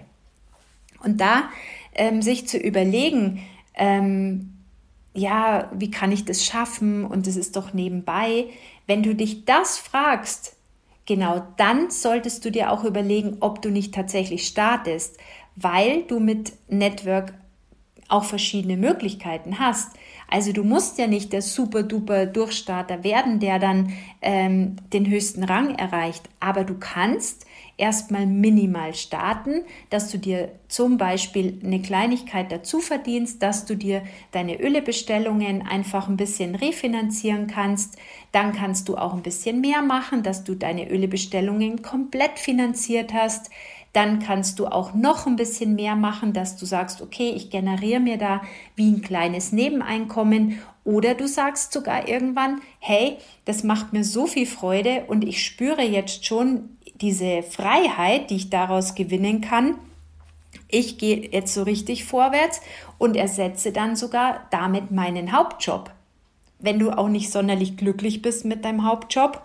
Und 1.03 1.21
da 1.21 1.49
ähm, 1.93 2.21
sich 2.21 2.47
zu 2.47 2.57
überlegen, 2.57 3.41
ähm, 3.75 4.54
ja, 5.15 5.71
wie 5.73 5.89
kann 5.89 6.11
ich 6.11 6.25
das 6.25 6.45
schaffen 6.45 7.05
und 7.05 7.25
es 7.25 7.37
ist 7.37 7.55
doch 7.55 7.73
nebenbei. 7.73 8.45
Wenn 8.85 9.01
du 9.01 9.15
dich 9.15 9.45
das 9.45 9.77
fragst, 9.77 10.55
genau 11.05 11.47
dann 11.57 11.89
solltest 11.89 12.43
du 12.45 12.51
dir 12.51 12.71
auch 12.71 12.83
überlegen, 12.83 13.37
ob 13.39 13.61
du 13.61 13.69
nicht 13.69 13.93
tatsächlich 13.93 14.45
startest, 14.45 15.17
weil 15.55 16.03
du 16.03 16.19
mit 16.19 16.53
Network 16.67 17.33
auch 18.07 18.25
verschiedene 18.25 18.77
Möglichkeiten 18.77 19.57
hast. 19.57 19.93
Also 20.29 20.51
du 20.51 20.63
musst 20.63 20.97
ja 20.97 21.07
nicht 21.07 21.33
der 21.33 21.41
super 21.41 21.83
duper 21.83 22.25
Durchstarter 22.25 23.03
werden, 23.03 23.39
der 23.39 23.57
dann 23.57 23.93
ähm, 24.21 24.75
den 24.93 25.09
höchsten 25.09 25.43
Rang 25.43 25.75
erreicht, 25.75 26.29
aber 26.39 26.63
du 26.63 26.75
kannst 26.77 27.44
erstmal 27.77 28.25
minimal 28.25 28.93
starten, 28.93 29.63
dass 29.89 30.09
du 30.09 30.17
dir 30.17 30.51
zum 30.67 30.97
Beispiel 30.97 31.59
eine 31.63 31.81
Kleinigkeit 31.81 32.51
dazu 32.51 32.79
verdienst, 32.79 33.43
dass 33.43 33.65
du 33.65 33.75
dir 33.75 34.03
deine 34.31 34.59
Ölebestellungen 34.61 35.65
einfach 35.67 36.07
ein 36.07 36.17
bisschen 36.17 36.55
refinanzieren 36.55 37.47
kannst. 37.47 37.97
Dann 38.31 38.53
kannst 38.53 38.87
du 38.87 38.97
auch 38.97 39.13
ein 39.13 39.23
bisschen 39.23 39.61
mehr 39.61 39.81
machen, 39.81 40.23
dass 40.23 40.43
du 40.43 40.55
deine 40.55 40.89
Ölebestellungen 40.89 41.81
komplett 41.81 42.39
finanziert 42.39 43.13
hast. 43.13 43.49
Dann 43.91 44.19
kannst 44.19 44.59
du 44.59 44.67
auch 44.67 44.93
noch 44.93 45.25
ein 45.25 45.37
bisschen 45.37 45.75
mehr 45.75 45.95
machen, 45.95 46.33
dass 46.33 46.57
du 46.57 46.65
sagst, 46.65 47.01
okay, 47.01 47.31
ich 47.33 47.49
generiere 47.49 48.01
mir 48.01 48.17
da 48.17 48.41
wie 48.75 48.91
ein 48.91 49.01
kleines 49.01 49.53
Nebeneinkommen 49.53 50.59
oder 50.83 51.15
du 51.15 51.27
sagst 51.27 51.71
sogar 51.71 52.07
irgendwann, 52.07 52.61
hey, 52.79 53.17
das 53.45 53.63
macht 53.63 53.93
mir 53.93 54.03
so 54.03 54.27
viel 54.27 54.45
Freude 54.45 55.05
und 55.07 55.23
ich 55.23 55.43
spüre 55.43 55.81
jetzt 55.81 56.25
schon 56.25 56.77
diese 57.01 57.43
Freiheit, 57.43 58.29
die 58.29 58.37
ich 58.37 58.49
daraus 58.49 58.95
gewinnen 58.95 59.41
kann. 59.41 59.75
Ich 60.67 60.97
gehe 60.97 61.29
jetzt 61.31 61.53
so 61.53 61.63
richtig 61.63 62.05
vorwärts 62.05 62.61
und 62.97 63.15
ersetze 63.15 63.71
dann 63.71 63.95
sogar 63.95 64.47
damit 64.51 64.91
meinen 64.91 65.31
Hauptjob. 65.31 65.91
Wenn 66.59 66.79
du 66.79 66.91
auch 66.91 67.09
nicht 67.09 67.31
sonderlich 67.31 67.77
glücklich 67.77 68.21
bist 68.21 68.45
mit 68.45 68.63
deinem 68.65 68.85
Hauptjob, 68.85 69.41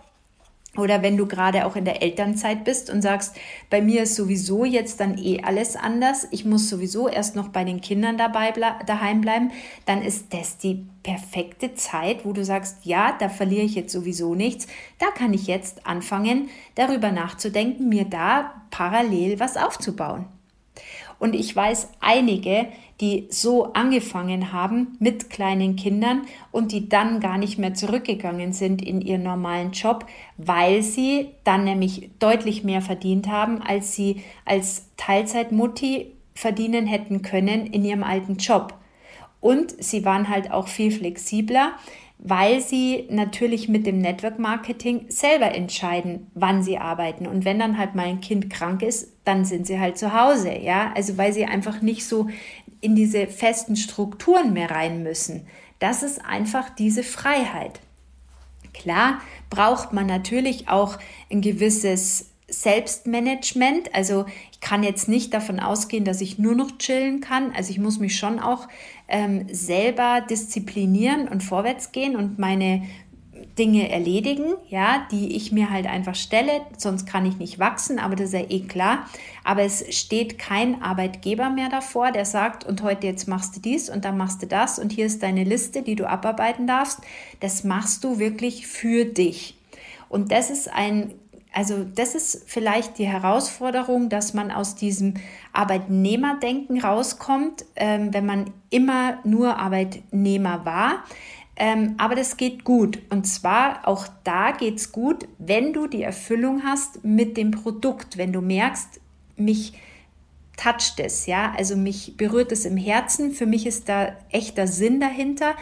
oder 0.77 1.03
wenn 1.03 1.17
du 1.17 1.27
gerade 1.27 1.67
auch 1.67 1.75
in 1.75 1.85
der 1.85 2.01
Elternzeit 2.01 2.65
bist 2.65 2.91
und 2.91 3.03
sagst, 3.03 3.37
bei 3.71 3.83
mir 3.83 4.05
ist 4.05 4.15
sowieso 4.15 4.65
jetzt 4.65 5.01
dann 5.01 5.19
eh 5.19 5.43
alles 5.43 5.75
anders, 5.75 6.29
ich 6.31 6.45
muss 6.45 6.69
sowieso 6.69 7.09
erst 7.09 7.35
noch 7.35 7.49
bei 7.49 7.65
den 7.65 7.81
Kindern 7.81 8.17
dabei 8.17 8.53
daheim 8.87 9.21
bleiben, 9.21 9.51
dann 9.85 10.03
ist 10.03 10.33
das 10.33 10.59
die 10.59 10.87
perfekte 11.03 11.75
Zeit, 11.75 12.25
wo 12.25 12.33
du 12.33 12.45
sagst, 12.45 12.85
ja, 12.85 13.17
da 13.19 13.29
verliere 13.29 13.65
ich 13.65 13.75
jetzt 13.75 13.93
sowieso 13.93 14.35
nichts. 14.35 14.69
Da 14.99 15.07
kann 15.07 15.35
ich 15.35 15.47
jetzt 15.47 15.87
anfangen, 15.87 16.51
darüber 16.77 17.11
nachzudenken, 17.11 17.89
mir 17.89 18.05
da 18.05 18.63
parallel 18.71 19.41
was 19.41 19.57
aufzubauen. 19.57 20.27
Und 21.19 21.35
ich 21.35 21.55
weiß 21.55 21.89
einige, 22.01 22.69
die 23.01 23.27
so 23.31 23.73
angefangen 23.73 24.53
haben 24.53 24.97
mit 24.99 25.31
kleinen 25.31 25.77
Kindern 25.77 26.23
und 26.53 26.73
die 26.73 26.89
dann 26.89 27.21
gar 27.21 27.39
nicht 27.39 27.59
mehr 27.59 27.75
zurückgegangen 27.75 28.53
sind 28.53 28.83
in 28.83 29.01
ihren 29.01 29.23
normalen 29.23 29.73
Job, 29.73 30.07
weil 30.37 30.83
sie 30.83 31.31
dann 31.45 31.65
nämlich 31.65 32.11
deutlich 32.19 32.63
mehr 32.63 32.83
verdient 32.83 33.29
haben, 33.29 33.63
als 33.63 33.95
sie 33.95 34.23
als 34.45 34.87
Teilzeitmutti 34.97 36.13
verdienen 36.35 36.87
hätten 36.87 37.23
können 37.23 37.67
in 37.67 37.85
ihrem 37.85 38.03
alten 38.03 38.37
Job. 38.37 38.75
Und 39.41 39.83
sie 39.83 40.05
waren 40.05 40.29
halt 40.29 40.51
auch 40.51 40.69
viel 40.69 40.91
flexibler 40.91 41.73
weil 42.23 42.61
sie 42.61 43.07
natürlich 43.09 43.69
mit 43.69 43.87
dem 43.87 43.99
Network 43.99 44.39
Marketing 44.39 45.07
selber 45.09 45.55
entscheiden, 45.55 46.31
wann 46.35 46.63
sie 46.63 46.77
arbeiten. 46.77 47.27
Und 47.27 47.47
wenn 47.47 47.59
dann 47.59 47.79
halt 47.79 47.95
mal 47.95 48.07
ein 48.07 48.21
Kind 48.21 48.51
krank 48.51 48.83
ist, 48.83 49.13
dann 49.25 49.47
sind 49.47 49.67
sie 49.67 49.81
halt 49.81 49.97
zu 49.97 50.13
Hause, 50.13 50.53
ja. 50.53 50.93
Also 50.95 51.17
weil 51.17 51.33
sie 51.33 51.47
einfach 51.47 51.81
nicht 51.81 52.07
so 52.07 52.29
in 52.81 52.97
diese 52.97 53.27
festen 53.27 53.77
Strukturen 53.77 54.53
mehr 54.53 54.71
rein 54.71 55.03
müssen. 55.03 55.47
Das 55.79 56.03
ist 56.03 56.25
einfach 56.25 56.71
diese 56.71 57.03
Freiheit. 57.03 57.81
Klar 58.73 59.21
braucht 59.49 59.93
man 59.93 60.07
natürlich 60.07 60.69
auch 60.69 60.99
ein 61.31 61.41
gewisses 61.41 62.31
Selbstmanagement. 62.49 63.95
Also 63.95 64.27
ich 64.53 64.61
kann 64.61 64.83
jetzt 64.83 65.09
nicht 65.09 65.33
davon 65.33 65.61
ausgehen, 65.61 66.05
dass 66.05 66.21
ich 66.21 66.39
nur 66.39 66.55
noch 66.55 66.79
chillen 66.79 67.21
kann. 67.21 67.53
Also 67.53 67.71
ich 67.71 67.79
muss 67.79 67.99
mich 67.99 68.17
schon 68.17 68.39
auch 68.39 68.69
ähm, 69.09 69.47
selber 69.53 70.21
disziplinieren 70.29 71.29
und 71.29 71.43
vorwärts 71.43 71.93
gehen 71.93 72.17
und 72.17 72.39
meine 72.39 72.83
Dinge 73.59 73.91
erledigen, 73.91 74.55
ja, 74.69 75.07
die 75.11 75.37
ich 75.37 75.53
mir 75.53 75.71
halt 75.71 75.87
einfach 75.87 76.15
stelle, 76.15 76.63
sonst 76.77 77.07
kann 77.07 77.27
ich 77.27 77.37
nicht 77.37 77.59
wachsen, 77.59 77.99
aber 77.99 78.17
das 78.17 78.29
ist 78.29 78.35
ja 78.35 78.47
eh 78.49 78.61
klar. 78.61 79.07
Aber 79.45 79.63
es 79.63 79.85
steht 79.97 80.39
kein 80.39 80.83
Arbeitgeber 80.83 81.51
mehr 81.51 81.69
davor, 81.69 82.13
der 82.13 82.25
sagt, 82.25 82.65
und 82.65 82.83
heute 82.83 83.07
jetzt 83.07 83.29
machst 83.29 83.57
du 83.57 83.61
dies 83.61 83.91
und 83.91 84.05
dann 84.05 84.17
machst 84.17 84.43
du 84.43 84.47
das 84.47 84.79
und 84.79 84.93
hier 84.93 85.07
ist 85.07 85.23
deine 85.23 85.45
Liste, 85.45 85.83
die 85.83 85.97
du 85.97 86.09
abarbeiten 86.09 86.67
darfst. 86.67 87.01
Das 87.41 87.65
machst 87.65 88.05
du 88.05 88.19
wirklich 88.19 88.67
für 88.67 89.05
dich. 89.05 89.57
Und 90.09 90.33
das 90.33 90.51
ist 90.51 90.73
ein 90.73 91.15
also 91.53 91.85
das 91.85 92.15
ist 92.15 92.45
vielleicht 92.47 92.99
die 92.99 93.07
Herausforderung, 93.07 94.09
dass 94.09 94.35
man 94.35 94.51
aus 94.51 94.77
diesem 94.77 95.15
Arbeitnehmerdenken 95.53 96.81
rauskommt, 96.81 97.65
ähm, 97.75 98.15
wenn 98.15 98.25
man 98.25 98.53
immer 98.71 99.19
nur 99.25 99.57
Arbeitnehmer 99.57 100.65
war. 100.65 101.05
Ähm, 101.63 101.95
aber 101.99 102.15
das 102.15 102.39
geht 102.39 102.65
gut. 102.65 102.99
Und 103.11 103.27
zwar 103.27 103.87
auch 103.87 104.09
da 104.25 104.53
geht 104.53 104.79
es 104.79 104.93
gut, 104.93 105.29
wenn 105.37 105.75
du 105.75 105.89
die 105.89 106.03
Erfüllung 106.03 106.63
hast 106.65 107.05
mit 107.05 107.37
dem 107.37 107.51
Produkt, 107.51 108.17
wenn 108.17 108.33
du 108.33 108.41
merkst, 108.41 108.99
mich 109.37 109.75
toucht 110.57 110.99
es, 111.01 111.27
ja, 111.27 111.53
also 111.57 111.77
mich 111.77 112.17
berührt 112.17 112.51
es 112.51 112.65
im 112.65 112.79
Herzen, 112.79 113.33
für 113.33 113.45
mich 113.45 113.67
ist 113.67 113.91
da 113.91 114.17
echter 114.31 114.67
Sinn 114.67 115.01
dahinter 115.01 115.55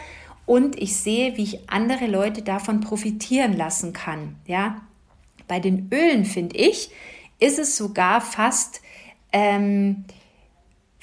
und 0.45 0.81
ich 0.81 0.95
sehe, 0.95 1.35
wie 1.35 1.43
ich 1.43 1.69
andere 1.69 2.07
Leute 2.07 2.43
davon 2.43 2.79
profitieren 2.79 3.57
lassen 3.57 3.91
kann, 3.91 4.35
ja. 4.45 4.81
Bei 5.49 5.59
den 5.59 5.89
Ölen, 5.91 6.25
finde 6.25 6.55
ich, 6.55 6.91
ist 7.39 7.59
es 7.59 7.75
sogar 7.75 8.21
fast, 8.21 8.81
ähm, 9.33 10.05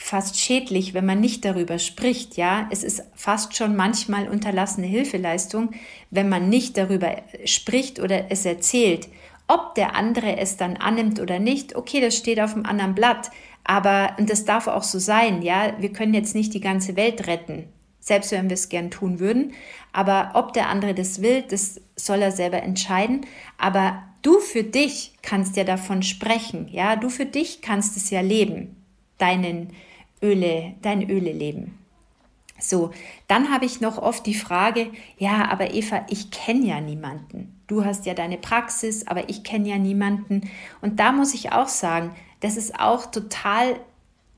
fast 0.07 0.39
schädlich, 0.39 0.95
wenn 0.95 1.05
man 1.05 1.21
nicht 1.21 1.45
darüber 1.45 1.79
spricht. 1.79 2.37
Ja, 2.37 2.69
es 2.71 2.85
ist 2.85 3.03
fast 3.15 3.57
schon 3.57 3.75
manchmal 3.75 4.29
unterlassene 4.29 4.87
Hilfeleistung, 4.87 5.71
wenn 6.11 6.29
man 6.29 6.49
nicht 6.49 6.79
darüber 6.79 7.17
spricht 7.45 7.99
oder 7.99 8.31
es 8.31 8.45
erzählt. 8.47 9.09
Ob 9.49 9.75
der 9.75 9.97
andere 9.97 10.39
es 10.39 10.57
dann 10.57 10.77
annimmt 10.77 11.21
oder 11.21 11.39
nicht, 11.39 11.75
okay, 11.75 12.01
das 12.01 12.17
steht 12.17 12.41
auf 12.41 12.55
dem 12.55 12.67
anderen 12.67 12.95
Blatt. 12.95 13.31
Aber, 13.65 14.15
und 14.19 14.31
das 14.31 14.45
darf 14.45 14.69
auch 14.69 14.85
so 14.85 15.01
sein, 15.01 15.43
ja, 15.43 15.75
wir 15.81 15.93
können 15.93 16.15
jetzt 16.15 16.37
nicht 16.37 16.55
die 16.55 16.61
ganze 16.61 16.95
Welt 16.95 17.27
retten, 17.27 17.65
selbst 17.99 18.31
wenn 18.31 18.49
wir 18.49 18.55
es 18.55 18.69
gern 18.69 18.93
tun 18.93 19.19
würden. 19.19 19.55
Aber 19.93 20.31
ob 20.35 20.53
der 20.53 20.69
andere 20.69 20.95
das 20.95 21.21
will, 21.21 21.43
das 21.43 21.81
soll 21.97 22.23
er 22.23 22.31
selber 22.31 22.63
entscheiden. 22.63 23.27
Aber 23.59 24.03
Du 24.27 24.41
für 24.41 24.65
dich 24.65 25.13
kannst 25.23 25.57
ja 25.57 25.63
davon 25.63 26.03
sprechen, 26.03 26.67
ja, 26.73 26.97
du 26.97 27.11
für 27.11 27.27
dich 27.27 27.63
kannst 27.63 27.97
es 27.97 28.11
ja 28.11 28.23
leben, 28.23 28.75
deinen 29.19 29.71
Öle, 30.23 30.75
dein 30.83 31.09
Öle 31.09 31.33
leben. 31.33 31.79
So, 32.59 32.91
dann 33.29 33.53
habe 33.53 33.67
ich 33.67 33.81
noch 33.81 33.99
oft 33.99 34.25
die 34.27 34.35
Frage, 34.35 34.91
ja, 35.19 35.51
aber 35.51 35.75
Eva, 35.75 36.07
ich 36.09 36.31
kenne 36.31 36.67
ja 36.67 36.81
niemanden. 36.81 37.61
Du 37.67 37.85
hast 37.85 38.07
ja 38.07 38.15
deine 38.15 38.39
Praxis, 38.39 39.07
aber 39.07 39.29
ich 39.29 39.45
kenne 39.45 39.69
ja 39.69 39.77
niemanden. 39.77 40.49
Und 40.81 40.99
da 41.01 41.13
muss 41.13 41.35
ich 41.35 41.53
auch 41.53 41.69
sagen, 41.69 42.13
das 42.41 42.57
ist 42.57 42.79
auch 42.81 43.07
total 43.07 43.79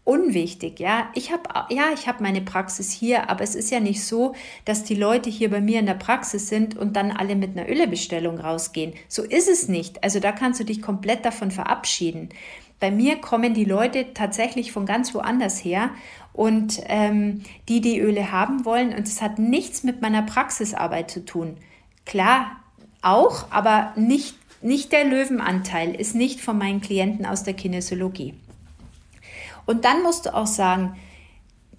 unwichtig, 0.09 0.81
ja. 0.81 1.11
Ich 1.15 1.31
habe 1.31 1.43
ja, 1.69 1.91
ich 1.93 2.09
habe 2.09 2.23
meine 2.23 2.41
Praxis 2.41 2.91
hier, 2.91 3.29
aber 3.29 3.45
es 3.45 3.55
ist 3.55 3.71
ja 3.71 3.79
nicht 3.79 4.03
so, 4.03 4.35
dass 4.65 4.83
die 4.83 4.95
Leute 4.95 5.29
hier 5.29 5.51
bei 5.51 5.61
mir 5.61 5.79
in 5.79 5.87
der 5.87 5.95
Praxis 5.95 6.49
sind 6.49 6.79
und 6.79 6.97
dann 6.97 7.11
alle 7.11 7.37
mit 7.37 7.57
einer 7.57 7.69
Ölebestellung 7.69 8.41
rausgehen. 8.41 8.95
So 9.07 9.23
ist 9.23 9.49
es 9.49 9.69
nicht. 9.69 10.03
Also 10.03 10.19
da 10.19 10.33
kannst 10.33 10.61
du 10.61 10.65
dich 10.65 10.81
komplett 10.81 11.27
davon 11.27 11.51
verabschieden. 11.51 12.31
Bei 12.81 12.91
mir 12.91 13.17
kommen 13.17 13.55
die 13.55 13.65
Leute 13.65 14.15
tatsächlich 14.15 14.73
von 14.73 14.87
ganz 14.87 15.15
woanders 15.15 15.65
her 15.65 15.91
und 16.33 16.81
ähm, 16.87 17.43
die 17.69 17.81
die 17.81 17.99
Öle 17.99 18.31
haben 18.31 18.65
wollen 18.65 18.95
und 18.95 19.09
es 19.09 19.21
hat 19.21 19.39
nichts 19.39 19.83
mit 19.83 20.01
meiner 20.01 20.23
Praxisarbeit 20.23 21.11
zu 21.11 21.25
tun. 21.25 21.57
Klar, 22.05 22.57
auch, 23.03 23.51
aber 23.51 23.93
nicht, 23.97 24.37
nicht 24.63 24.93
der 24.93 25.05
Löwenanteil 25.05 25.95
ist 25.95 26.15
nicht 26.15 26.41
von 26.41 26.57
meinen 26.57 26.81
Klienten 26.81 27.27
aus 27.27 27.43
der 27.43 27.55
Kinesiologie. 27.55 28.35
Und 29.67 29.85
dann 29.85 30.03
musst 30.03 30.27
du 30.27 30.35
auch 30.35 30.47
sagen, 30.47 30.97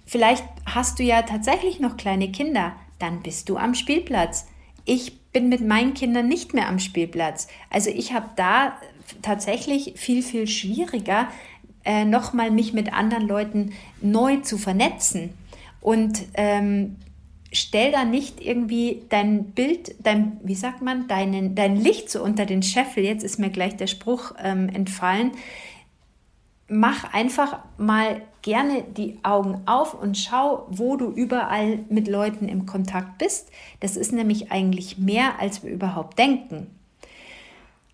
vielleicht 0.06 0.44
hast 0.66 1.00
du 1.00 1.04
ja 1.04 1.22
tatsächlich 1.22 1.80
noch 1.80 1.98
kleine 1.98 2.32
Kinder, 2.32 2.74
dann 3.00 3.22
bist 3.24 3.50
du 3.50 3.58
am 3.58 3.74
Spielplatz. 3.74 4.48
Ich 4.86 5.20
bin 5.32 5.50
mit 5.50 5.62
meinen 5.62 5.94
Kindern 5.94 6.28
nicht 6.28 6.54
mehr 6.54 6.68
am 6.68 6.80
Spielplatz. 6.80 7.48
Also 7.70 7.90
ich 7.90 8.14
habe 8.14 8.30
da 8.36 8.74
tatsächlich 9.22 9.94
viel, 9.96 10.22
viel 10.24 10.48
schwieriger, 10.48 11.28
äh, 11.86 12.06
nochmal 12.06 12.52
mich 12.52 12.74
mit 12.74 12.94
anderen 12.94 13.28
Leuten 13.28 13.74
neu 14.02 14.38
zu 14.38 14.58
vernetzen. 14.58 15.34
Und 15.82 16.24
ähm, 16.34 16.98
stell 17.52 17.92
da 17.92 18.04
nicht 18.04 18.42
irgendwie 18.42 19.04
dein 19.10 19.46
Bild, 19.52 19.96
dein, 20.04 20.40
wie 20.44 20.56
sagt 20.56 20.82
man, 20.82 21.08
deinen, 21.08 21.56
dein 21.56 21.76
Licht 21.78 22.10
so 22.10 22.22
unter 22.24 22.46
den 22.46 22.64
Scheffel. 22.64 23.04
Jetzt 23.04 23.24
ist 23.24 23.40
mir 23.40 23.50
gleich 23.50 23.78
der 23.78 23.88
Spruch 23.88 24.34
ähm, 24.44 24.70
entfallen 24.70 25.32
mach 26.70 27.14
einfach 27.14 27.60
mal 27.78 28.22
gerne 28.42 28.84
die 28.84 29.20
Augen 29.24 29.62
auf 29.66 29.94
und 30.00 30.18
schau, 30.18 30.68
wo 30.70 30.96
du 30.96 31.12
überall 31.12 31.80
mit 31.90 32.08
Leuten 32.08 32.48
im 32.48 32.66
Kontakt 32.66 33.18
bist. 33.18 33.52
Das 33.80 33.98
ist 33.98 34.14
nämlich 34.14 34.52
eigentlich 34.52 34.98
mehr, 34.98 35.40
als 35.40 35.64
wir 35.64 35.72
überhaupt 35.72 36.18
denken. 36.18 36.68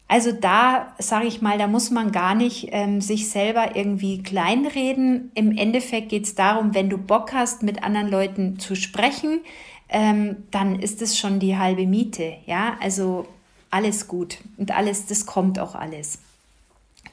Also 0.07 0.31
da 0.31 0.93
sage 0.99 1.25
ich 1.25 1.41
mal, 1.41 1.57
da 1.57 1.67
muss 1.67 1.89
man 1.89 2.11
gar 2.11 2.35
nicht 2.35 2.69
ähm, 2.71 3.01
sich 3.01 3.29
selber 3.29 3.75
irgendwie 3.75 4.21
kleinreden. 4.21 5.31
Im 5.33 5.57
Endeffekt 5.57 6.09
geht 6.09 6.25
es 6.25 6.35
darum, 6.35 6.75
wenn 6.75 6.89
du 6.89 6.97
Bock 6.97 7.33
hast, 7.33 7.63
mit 7.63 7.83
anderen 7.83 8.09
Leuten 8.09 8.59
zu 8.59 8.75
sprechen, 8.75 9.41
ähm, 9.89 10.43
dann 10.51 10.79
ist 10.79 11.01
es 11.01 11.17
schon 11.17 11.39
die 11.39 11.57
halbe 11.57 11.87
Miete. 11.87 12.33
Ja, 12.45 12.77
also 12.81 13.25
alles 13.71 14.07
gut 14.07 14.37
und 14.57 14.71
alles, 14.71 15.07
das 15.07 15.25
kommt 15.25 15.59
auch 15.59 15.73
alles. 15.73 16.19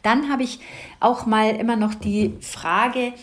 Dann 0.02 0.30
habe 0.30 0.42
ich 0.42 0.60
auch 1.00 1.26
mal 1.26 1.56
immer 1.56 1.76
noch 1.76 1.94
die 1.94 2.34
Frage, 2.40 3.14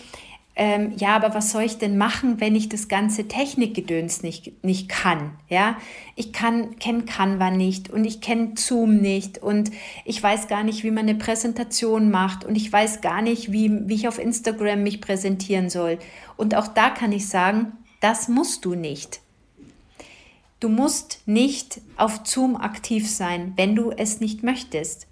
ähm, 0.60 0.92
ja, 0.98 1.16
aber 1.16 1.34
was 1.34 1.54
soll 1.54 1.64
ich 1.64 1.78
denn 1.78 1.98
machen, 1.98 2.42
wenn 2.42 2.54
ich 2.54 2.68
das 2.68 2.90
ganze 2.90 3.30
Technikgedöns 3.30 4.24
nicht, 4.24 4.62
nicht 4.62 4.90
kann? 4.90 5.32
Ja, 5.48 5.78
ich 6.18 6.34
kann, 6.34 6.78
kenne 6.80 7.04
Canva 7.04 7.50
nicht 7.50 7.90
und 7.90 8.04
ich 8.04 8.20
kenne 8.20 8.56
Zoom 8.58 8.98
nicht 8.98 9.38
und 9.38 9.72
ich 10.04 10.22
weiß 10.22 10.50
gar 10.50 10.64
nicht, 10.64 10.84
wie 10.84 10.92
man 10.92 11.08
eine 11.08 11.16
Präsentation 11.16 12.12
macht 12.12 12.44
und 12.44 12.58
ich 12.58 12.74
weiß 12.74 13.00
gar 13.00 13.22
nicht, 13.22 13.54
wie, 13.54 13.88
wie 13.88 13.96
ich 13.96 14.10
auf 14.10 14.20
Instagram 14.20 14.84
mich 14.84 15.00
präsentieren 15.00 15.70
soll. 15.70 15.98
Und 16.36 16.56
auch 16.56 16.68
da 16.68 16.90
kann 16.90 17.14
ich 17.14 17.30
sagen, 17.30 17.72
das 18.02 18.28
musst 18.28 18.66
du 18.66 18.76
nicht. 18.76 19.22
Du 20.60 20.68
musst 20.68 21.22
nicht 21.26 21.80
auf 21.96 22.26
Zoom 22.26 22.58
aktiv 22.58 23.10
sein, 23.10 23.54
wenn 23.56 23.78
du 23.78 23.92
es 23.92 24.20
nicht 24.20 24.44
möchtest. 24.44 25.08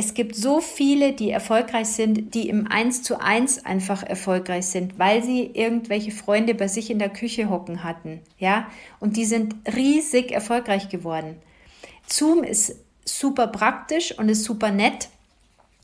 Es 0.00 0.14
gibt 0.14 0.36
so 0.36 0.60
viele, 0.60 1.12
die 1.12 1.32
erfolgreich 1.32 1.88
sind, 1.88 2.32
die 2.32 2.48
im 2.48 2.68
Eins 2.68 3.02
zu 3.02 3.20
eins 3.20 3.66
einfach 3.66 4.04
erfolgreich 4.04 4.66
sind, 4.66 4.96
weil 4.96 5.24
sie 5.24 5.50
irgendwelche 5.54 6.12
Freunde 6.12 6.54
bei 6.54 6.68
sich 6.68 6.88
in 6.92 7.00
der 7.00 7.08
Küche 7.08 7.50
hocken 7.50 7.82
hatten, 7.82 8.20
ja, 8.38 8.68
und 9.00 9.16
die 9.16 9.24
sind 9.24 9.56
riesig 9.74 10.30
erfolgreich 10.30 10.88
geworden. 10.88 11.34
Zoom 12.06 12.44
ist 12.44 12.76
super 13.04 13.48
praktisch 13.48 14.16
und 14.16 14.28
ist 14.28 14.44
super 14.44 14.70
nett. 14.70 15.08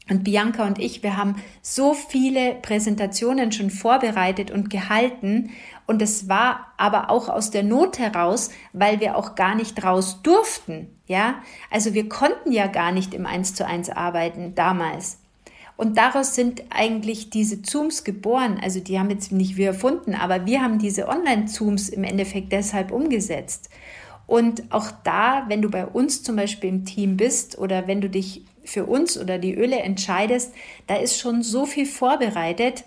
Und 0.09 0.23
Bianca 0.23 0.65
und 0.65 0.79
ich, 0.79 1.03
wir 1.03 1.17
haben 1.17 1.43
so 1.61 1.93
viele 1.93 2.55
Präsentationen 2.55 3.51
schon 3.51 3.71
vorbereitet 3.71 4.53
und 4.53 4.71
gehalten. 4.71 5.51
Und 5.89 6.01
es 6.03 6.29
war 6.29 6.73
aber 6.77 7.11
auch 7.11 7.29
aus 7.29 7.51
der 7.51 7.65
Not 7.65 7.99
heraus, 7.99 8.51
weil 8.73 9.01
wir 9.01 9.17
auch 9.17 9.35
gar 9.35 9.57
nicht 9.57 9.83
raus 9.83 10.21
durften. 10.23 10.94
Ja, 11.07 11.43
also 11.71 11.93
wir 11.93 12.09
konnten 12.09 12.51
ja 12.51 12.67
gar 12.67 12.93
nicht 12.93 13.13
im 13.13 13.27
1 13.27 13.55
zu 13.55 13.67
1 13.67 13.91
arbeiten 13.91 14.55
damals. 14.55 15.19
Und 15.77 15.99
daraus 15.99 16.35
sind 16.35 16.63
eigentlich 16.71 17.31
diese 17.31 17.63
Zooms 17.63 18.05
geboren. 18.05 18.61
Also 18.63 18.81
die 18.81 18.99
haben 18.99 19.11
jetzt 19.11 19.33
nicht 19.33 19.57
wir 19.57 19.69
erfunden, 19.69 20.15
aber 20.15 20.47
wir 20.47 20.63
haben 20.63 20.79
diese 20.79 21.09
Online-Zooms 21.09 21.89
im 21.89 22.05
Endeffekt 22.05 22.53
deshalb 22.53 22.93
umgesetzt. 22.93 23.71
Und 24.27 24.73
auch 24.73 24.91
da, 25.03 25.45
wenn 25.49 25.63
du 25.63 25.71
bei 25.71 25.85
uns 25.85 26.23
zum 26.23 26.37
Beispiel 26.37 26.71
im 26.71 26.85
Team 26.85 27.17
bist 27.17 27.59
oder 27.59 27.87
wenn 27.87 28.01
du 28.01 28.09
dich 28.09 28.43
für 28.65 28.87
uns 28.87 29.19
oder 29.19 29.39
die 29.39 29.55
Öle 29.55 29.81
entscheidest, 29.81 30.55
da 30.87 30.97
ist 30.97 31.19
schon 31.19 31.43
so 31.43 31.67
viel 31.67 31.87
vorbereitet, 31.87 32.85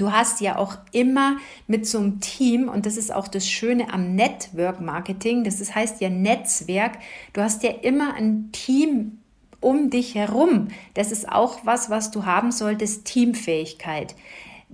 du 0.00 0.12
hast 0.12 0.40
ja 0.40 0.56
auch 0.56 0.76
immer 0.92 1.36
mit 1.66 1.86
so 1.86 1.98
einem 1.98 2.20
Team, 2.20 2.68
und 2.68 2.86
das 2.86 2.96
ist 2.96 3.12
auch 3.12 3.28
das 3.28 3.48
Schöne 3.48 3.92
am 3.92 4.14
Network 4.14 4.80
Marketing, 4.80 5.44
das 5.44 5.74
heißt 5.74 6.00
ja 6.00 6.08
Netzwerk, 6.08 6.98
du 7.32 7.42
hast 7.42 7.62
ja 7.62 7.70
immer 7.70 8.14
ein 8.14 8.50
Team 8.52 9.18
um 9.60 9.90
dich 9.90 10.14
herum. 10.14 10.68
Das 10.94 11.12
ist 11.12 11.28
auch 11.28 11.60
was, 11.64 11.88
was 11.88 12.10
du 12.10 12.26
haben 12.26 12.52
solltest, 12.52 13.04
Teamfähigkeit 13.04 14.14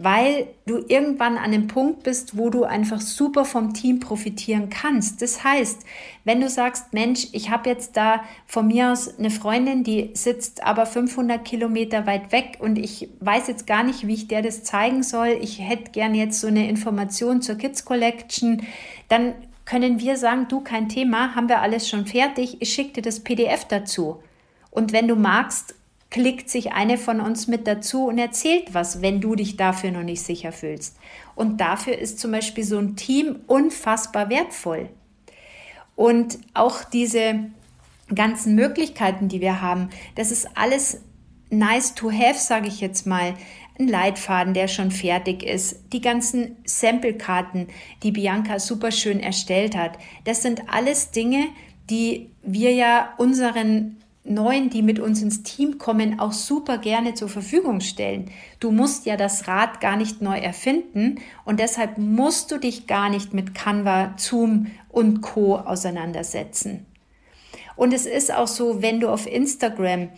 weil 0.01 0.47
du 0.65 0.79
irgendwann 0.87 1.37
an 1.37 1.51
dem 1.51 1.67
Punkt 1.67 2.05
bist, 2.05 2.39
wo 2.39 2.51
du 2.51 2.63
einfach 2.63 3.01
super 3.01 3.45
vom 3.45 3.75
Team 3.75 3.99
profitieren 3.99 4.71
kannst. 4.71 5.21
Das 5.21 5.43
heißt, 5.43 5.85
wenn 6.23 6.41
du 6.41 6.49
sagst, 6.49 6.95
Mensch, 6.95 7.27
ich 7.33 7.51
habe 7.51 7.69
jetzt 7.69 7.97
da 7.97 8.23
von 8.47 8.69
mir 8.69 8.93
aus 8.93 9.19
eine 9.19 9.31
Freundin, 9.31 9.83
die 9.83 10.11
sitzt 10.15 10.63
aber 10.63 10.87
500 10.87 11.45
Kilometer 11.45 12.07
weit 12.07 12.31
weg 12.31 12.59
und 12.61 12.79
ich 12.79 13.09
weiß 13.19 13.49
jetzt 13.49 13.67
gar 13.67 13.83
nicht, 13.83 14.07
wie 14.07 14.15
ich 14.15 14.29
der 14.29 14.41
das 14.41 14.63
zeigen 14.63 15.03
soll. 15.03 15.37
Ich 15.41 15.59
hätte 15.59 15.91
gern 15.91 16.15
jetzt 16.15 16.41
so 16.41 16.47
eine 16.47 16.69
Information 16.69 17.43
zur 17.43 17.57
Kids 17.57 17.85
Collection. 17.85 18.63
Dann 19.09 19.35
können 19.65 19.99
wir 19.99 20.17
sagen, 20.17 20.47
du, 20.49 20.61
kein 20.61 20.89
Thema, 20.89 21.35
haben 21.35 21.49
wir 21.49 21.61
alles 21.61 21.89
schon 21.89 22.07
fertig. 22.07 22.59
Ich 22.61 22.73
schicke 22.73 22.95
dir 22.95 23.03
das 23.03 23.19
PDF 23.21 23.65
dazu. 23.65 24.23
Und 24.71 24.93
wenn 24.93 25.09
du 25.09 25.17
magst, 25.17 25.75
klickt 26.11 26.49
sich 26.49 26.73
eine 26.73 26.97
von 26.97 27.21
uns 27.21 27.49
mit 27.49 27.67
dazu 27.67 28.07
und 28.07 28.19
erzählt 28.19 28.73
was, 28.73 29.03
wenn 29.03 29.21
du 29.21 29.35
dich 29.35 29.57
dafür 29.57 29.91
noch 29.91 30.03
nicht 30.03 30.23
sicher 30.23 30.53
fühlst. 30.53 30.97
Und 31.35 31.59
dafür 31.61 31.99
ist 31.99 32.19
zum 32.19 32.33
Beispiel 32.33 32.65
so 32.65 32.79
ein 32.79 32.97
Team 32.97 33.41
unfassbar 33.47 34.31
wertvoll. 34.31 34.89
Und 35.97 36.39
auch 36.55 36.85
diese 36.85 37.41
ganzen 38.15 38.55
Möglichkeiten, 38.55 39.29
die 39.29 39.41
wir 39.41 39.61
haben, 39.61 39.91
das 40.15 40.31
ist 40.31 40.49
alles 40.55 41.01
nice 41.51 41.95
to 41.95 42.11
have, 42.11 42.39
sage 42.39 42.69
ich 42.69 42.81
jetzt 42.81 43.07
mal. 43.07 43.35
Ein 43.79 43.89
Leitfaden, 43.89 44.55
der 44.55 44.67
schon 44.67 44.91
fertig 44.91 45.45
ist, 45.45 45.93
die 45.93 46.01
ganzen 46.01 46.57
Samplekarten, 46.65 47.69
die 48.03 48.11
Bianca 48.11 48.59
super 48.59 48.91
schön 48.91 49.21
erstellt 49.21 49.77
hat. 49.77 49.99
Das 50.25 50.43
sind 50.43 50.63
alles 50.69 51.13
Dinge, 51.13 51.45
die 51.89 52.31
wir 52.43 52.73
ja 52.73 53.15
unseren 53.19 53.97
Neuen, 54.29 54.71
die 54.71 54.83
mit 54.83 54.99
uns 54.99 55.23
ins 55.23 55.43
Team 55.43 55.79
kommen, 55.79 56.21
auch 56.21 56.33
super 56.33 56.79
gerne 56.79 57.15
zur 57.15 57.29
Verfügung 57.29 57.81
stellen. 57.81 58.31
Du 58.61 58.71
musst 58.71 59.07
ja 59.07 59.17
das 59.17 59.49
Rad 59.49 59.81
gar 59.81 59.97
nicht 59.97 60.23
neu 60.23 60.39
erfinden 60.39 61.21
und 61.45 61.61
deshalb 61.61 61.99
musst 61.99 62.51
du 62.51 62.59
dich 62.59 62.87
gar 62.87 63.09
nicht 63.09 63.35
mit 63.35 63.55
Canva, 63.55 64.15
Zoom 64.17 64.69
und 64.89 65.21
Co 65.21 65.57
auseinandersetzen. 65.57 66.87
Und 67.77 67.93
es 67.93 68.07
ist 68.07 68.33
auch 68.33 68.49
so, 68.49 68.83
wenn 68.83 69.01
du 69.01 69.09
auf 69.09 69.27
Instagram 69.27 70.09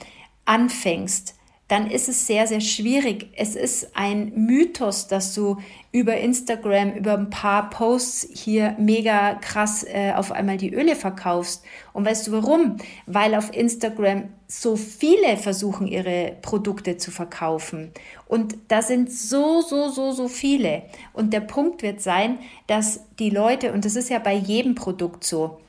anfängst, 0.45 1.35
dann 1.71 1.89
ist 1.89 2.09
es 2.09 2.27
sehr, 2.27 2.49
sehr 2.49 2.61
schwierig. 2.61 3.29
Es 3.37 3.55
ist 3.55 3.93
ein 3.95 4.33
Mythos, 4.35 5.07
dass 5.07 5.37
du 5.37 5.59
über 5.93 6.17
Instagram, 6.17 6.95
über 6.95 7.15
ein 7.17 7.31
paar 7.31 7.71
Posts 7.71 8.27
hier 8.35 8.75
mega 8.77 9.35
krass 9.35 9.85
äh, 9.85 10.13
auf 10.17 10.33
einmal 10.33 10.57
die 10.57 10.75
Öle 10.75 10.97
verkaufst. 10.97 11.63
Und 11.93 12.07
weißt 12.07 12.27
du 12.27 12.33
warum? 12.33 12.79
Weil 13.07 13.37
auf 13.37 13.55
Instagram 13.55 14.31
so 14.49 14.75
viele 14.75 15.37
versuchen, 15.37 15.87
ihre 15.87 16.37
Produkte 16.43 16.97
zu 16.97 17.13
verkaufen. 17.13 17.93
Und 18.27 18.57
da 18.67 18.83
sind 18.83 19.13
so, 19.13 19.61
so, 19.61 19.91
so, 19.91 20.11
so 20.11 20.27
viele. 20.27 20.83
Und 21.13 21.33
der 21.33 21.41
Punkt 21.41 21.83
wird 21.83 22.01
sein, 22.01 22.41
dass 22.67 23.05
die 23.21 23.31
Leute, 23.31 23.73
und 23.73 23.85
das 23.85 23.95
ist 23.95 24.11
ja 24.11 24.19
bei 24.19 24.35
jedem 24.35 24.75
Produkt 24.75 25.23
so, 25.23 25.61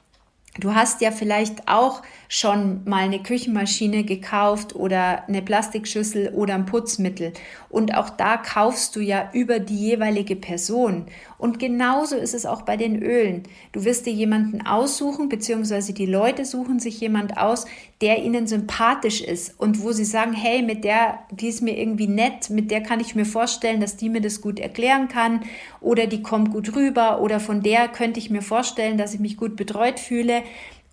Du 0.60 0.76
hast 0.76 1.00
ja 1.00 1.12
vielleicht 1.12 1.70
auch 1.70 2.02
schon 2.34 2.86
mal 2.86 3.04
eine 3.04 3.22
Küchenmaschine 3.22 4.06
gekauft 4.06 4.74
oder 4.74 5.28
eine 5.28 5.42
Plastikschüssel 5.42 6.30
oder 6.30 6.56
ein 6.56 6.66
Putzmittel. 6.66 7.34
Und 7.68 7.94
auch 7.94 8.10
da 8.10 8.38
kaufst 8.38 8.96
du 8.96 9.02
ja 9.02 9.30
über 9.34 9.60
die 9.60 9.76
jeweilige 9.76 10.38
Person. 10.38 11.08
Und 11.38 11.60
genauso 11.60 12.16
ist 12.16 12.34
es 12.34 12.46
auch 12.46 12.62
bei 12.62 12.78
den 12.78 13.04
Ölen. 13.04 13.44
Du 13.74 13.84
wirst 13.84 14.06
dir 14.06 14.14
jemanden 14.14 14.66
aussuchen, 14.66 15.28
beziehungsweise 15.28 15.92
die 15.92 16.06
Leute 16.06 16.46
suchen 16.46 16.80
sich 16.80 17.02
jemand 17.02 17.38
aus, 17.38 17.66
der 18.00 18.24
ihnen 18.24 18.48
sympathisch 18.48 19.20
ist 19.20 19.60
und 19.60 19.84
wo 19.84 19.92
sie 19.92 20.06
sagen, 20.06 20.32
hey, 20.32 20.62
mit 20.62 20.86
der, 20.86 21.20
die 21.32 21.50
ist 21.50 21.62
mir 21.62 21.78
irgendwie 21.78 22.08
nett, 22.08 22.50
mit 22.50 22.72
der 22.72 22.82
kann 22.82 23.02
ich 23.02 23.14
mir 23.14 23.26
vorstellen, 23.26 23.82
dass 23.82 23.98
die 23.98 24.08
mir 24.08 24.22
das 24.22 24.40
gut 24.40 24.58
erklären 24.58 25.10
kann 25.10 25.42
oder 25.82 26.08
die 26.08 26.22
kommt 26.24 26.54
gut 26.54 26.78
rüber 26.78 27.20
oder 27.20 27.42
von 27.42 27.62
der 27.62 27.90
könnte 27.90 28.22
ich 28.22 28.30
mir 28.30 28.42
vorstellen, 28.42 28.98
dass 28.98 29.14
ich 29.14 29.20
mich 29.20 29.36
gut 29.36 29.58
betreut 29.58 30.00
fühle. 30.00 30.44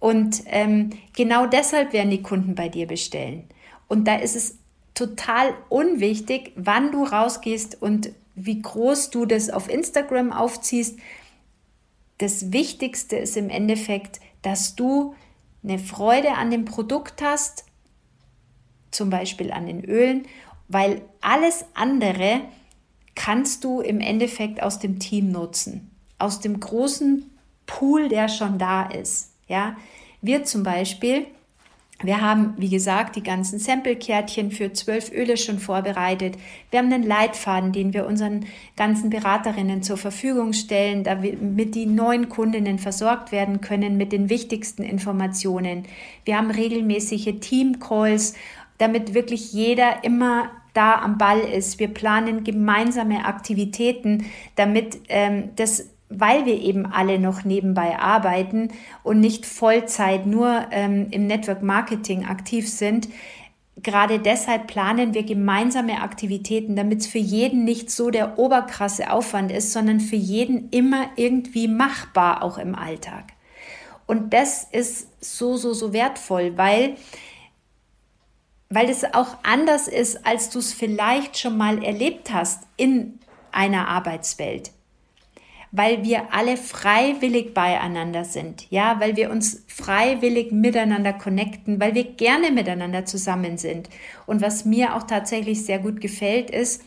Und 0.01 0.43
ähm, 0.47 0.91
genau 1.17 1.47
deshalb 1.47 1.93
werden 1.93 2.11
die 2.11 2.23
Kunden 2.23 2.55
bei 2.55 2.69
dir 2.69 2.87
bestellen. 2.87 3.45
Und 3.89 4.07
da 4.07 4.17
ist 4.17 4.37
es 4.37 4.59
total 4.95 5.55
unwichtig, 5.69 6.53
wann 6.57 6.93
du 6.93 7.05
rausgehst 7.05 7.81
und 7.81 8.11
wie 8.35 8.61
groß 8.61 9.11
du 9.11 9.27
das 9.27 9.51
auf 9.51 9.69
Instagram 9.69 10.33
aufziehst. 10.33 10.99
Das 12.19 12.53
Wichtigste 12.53 13.17
ist 13.17 13.37
im 13.37 13.51
Endeffekt, 13.51 14.21
dass 14.43 14.77
du 14.77 15.15
eine 15.63 15.79
Freude 15.79 16.33
an 16.33 16.51
dem 16.51 16.65
Produkt 16.65 17.23
hast, 17.23 17.65
zum 18.91 19.11
Beispiel 19.11 19.53
an 19.53 19.67
den 19.67 19.85
Ölen, 19.85 20.27
weil 20.69 21.03
alles 21.21 21.65
andere 21.75 22.43
kannst 23.15 23.65
du 23.65 23.81
im 23.81 24.01
Endeffekt 24.01 24.63
aus 24.63 24.79
dem 24.79 24.99
Team 24.99 25.33
nutzen, 25.33 25.91
aus 26.19 26.41
dem 26.41 26.61
großen 26.61 27.31
Pool, 27.67 28.09
der 28.09 28.29
schon 28.29 28.59
da 28.59 28.85
ist. 28.85 29.33
Ja, 29.49 29.77
wir 30.21 30.45
zum 30.45 30.63
Beispiel 30.63 31.27
wir 32.05 32.21
haben, 32.21 32.55
wie 32.59 32.69
gesagt, 32.69 33.17
die 33.17 33.25
ganzen 33.25 33.59
Sample-Kärtchen 33.59 34.53
für 34.53 34.73
zwölf 34.73 35.11
Öle 35.11 35.37
schon 35.37 35.59
vorbereitet. 35.59 36.37
Wir 36.71 36.79
haben 36.79 36.93
einen 36.93 37.03
Leitfaden, 37.03 37.73
den 37.73 37.93
wir 37.93 38.07
unseren 38.07 38.47
ganzen 38.77 39.11
Beraterinnen 39.11 39.83
zur 39.83 39.97
Verfügung 39.97 40.53
stellen, 40.53 41.03
damit 41.03 41.75
die 41.75 41.87
neuen 41.87 42.29
Kundinnen 42.29 42.79
versorgt 42.79 43.33
werden 43.33 43.61
können 43.61 43.97
mit 43.97 44.13
den 44.13 44.31
wichtigsten 44.31 44.85
Informationen. 44.85 45.87
Wir 46.25 46.39
haben 46.39 46.53
regelmäßige 46.53 47.41
Team-Calls, 47.41 48.35
damit 48.79 49.15
wirklich 49.15 49.53
jeder 49.53 50.05
immer 50.05 50.51
da 50.75 51.01
am 51.01 51.19
Ball 51.19 51.41
ist. 51.41 51.81
Wir 51.81 51.89
planen 51.89 52.45
gemeinsame 52.45 53.25
Aktivitäten, 53.25 54.27
damit 54.55 55.01
ähm, 55.09 55.49
das 55.57 55.91
weil 56.09 56.47
wir 56.47 56.61
eben 56.61 56.87
alle 56.87 57.19
noch 57.19 57.45
nebenbei 57.45 57.99
arbeiten 57.99 58.69
und 59.03 59.21
nicht 59.21 59.45
Vollzeit 59.45 60.27
nur 60.27 60.67
ähm, 60.71 61.09
im 61.11 61.27
Network 61.27 61.63
Marketing 61.63 62.25
aktiv 62.25 62.69
sind, 62.69 63.09
gerade 63.83 64.19
deshalb 64.19 64.67
planen 64.67 65.15
wir 65.15 65.23
gemeinsame 65.23 66.01
Aktivitäten, 66.01 66.77
damit 66.77 67.01
es 67.01 67.07
für 67.07 67.19
jeden 67.19 67.65
nicht 67.65 67.91
so 67.91 68.11
der 68.11 68.39
oberkrasse 68.39 69.11
Aufwand 69.11 69.53
ist, 69.53 69.73
sondern 69.73 70.01
für 70.01 70.17
jeden 70.17 70.71
immer 70.71 71.11
irgendwie 71.17 71.69
machbar, 71.69 72.43
auch 72.43 72.59
im 72.59 72.75
Alltag. 72.75 73.33
Und 74.07 74.33
das 74.33 74.65
ist 74.65 75.09
so, 75.21 75.57
so, 75.57 75.75
so 75.75 75.93
wertvoll, 75.93 76.57
weil, 76.57 76.97
weil 78.71 78.89
es 78.89 79.05
auch 79.05 79.37
anders 79.43 79.87
ist, 79.87 80.27
als 80.27 80.49
du 80.49 80.59
es 80.59 80.73
vielleicht 80.73 81.39
schon 81.39 81.59
mal 81.59 81.85
erlebt 81.85 82.33
hast 82.33 82.63
in 82.77 83.21
einer 83.53 83.89
Arbeitswelt 83.89 84.71
weil 85.71 86.05
wir 86.05 86.33
alle 86.33 86.57
freiwillig 86.57 87.53
beieinander 87.55 88.25
sind, 88.25 88.71
ja, 88.71 88.99
weil 89.01 89.17
wir 89.17 89.31
uns 89.31 89.65
freiwillig 89.67 90.53
miteinander 90.53 91.13
connecten, 91.13 91.81
weil 91.81 91.95
wir 91.95 92.05
gerne 92.05 92.51
miteinander 92.51 93.05
zusammen 93.05 93.59
sind. 93.59 93.89
Und 94.27 94.41
was 94.41 94.65
mir 94.65 94.97
auch 94.97 95.03
tatsächlich 95.03 95.65
sehr 95.65 95.79
gut 95.79 96.01
gefällt, 96.01 96.51
ist, 96.51 96.83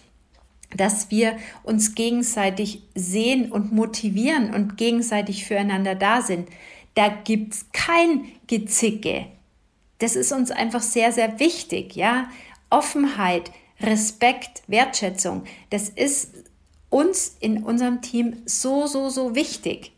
dass 0.76 1.12
wir 1.12 1.38
uns 1.64 1.96
gegenseitig 1.96 2.84
sehen 2.96 3.52
und 3.52 3.72
motivieren 3.72 4.54
und 4.54 4.78
gegenseitig 4.78 5.46
füreinander 5.46 5.96
da 5.96 6.22
sind. 6.22 6.50
Da 6.96 7.10
gibt's 7.10 7.68
kein 7.74 8.26
Gezicke. 8.48 9.28
Das 10.00 10.16
ist 10.16 10.32
uns 10.32 10.50
einfach 10.50 10.82
sehr, 10.82 11.12
sehr 11.12 11.40
wichtig, 11.40 11.96
ja. 11.96 12.30
Offenheit, 12.70 13.52
Respekt, 13.82 14.64
Wertschätzung, 14.68 15.44
das 15.70 15.90
ist 15.90 16.34
uns 16.92 17.36
in 17.40 17.64
unserem 17.64 18.02
Team 18.02 18.44
so, 18.46 18.86
so, 18.86 19.10
so 19.10 19.34
wichtig. 19.34 19.94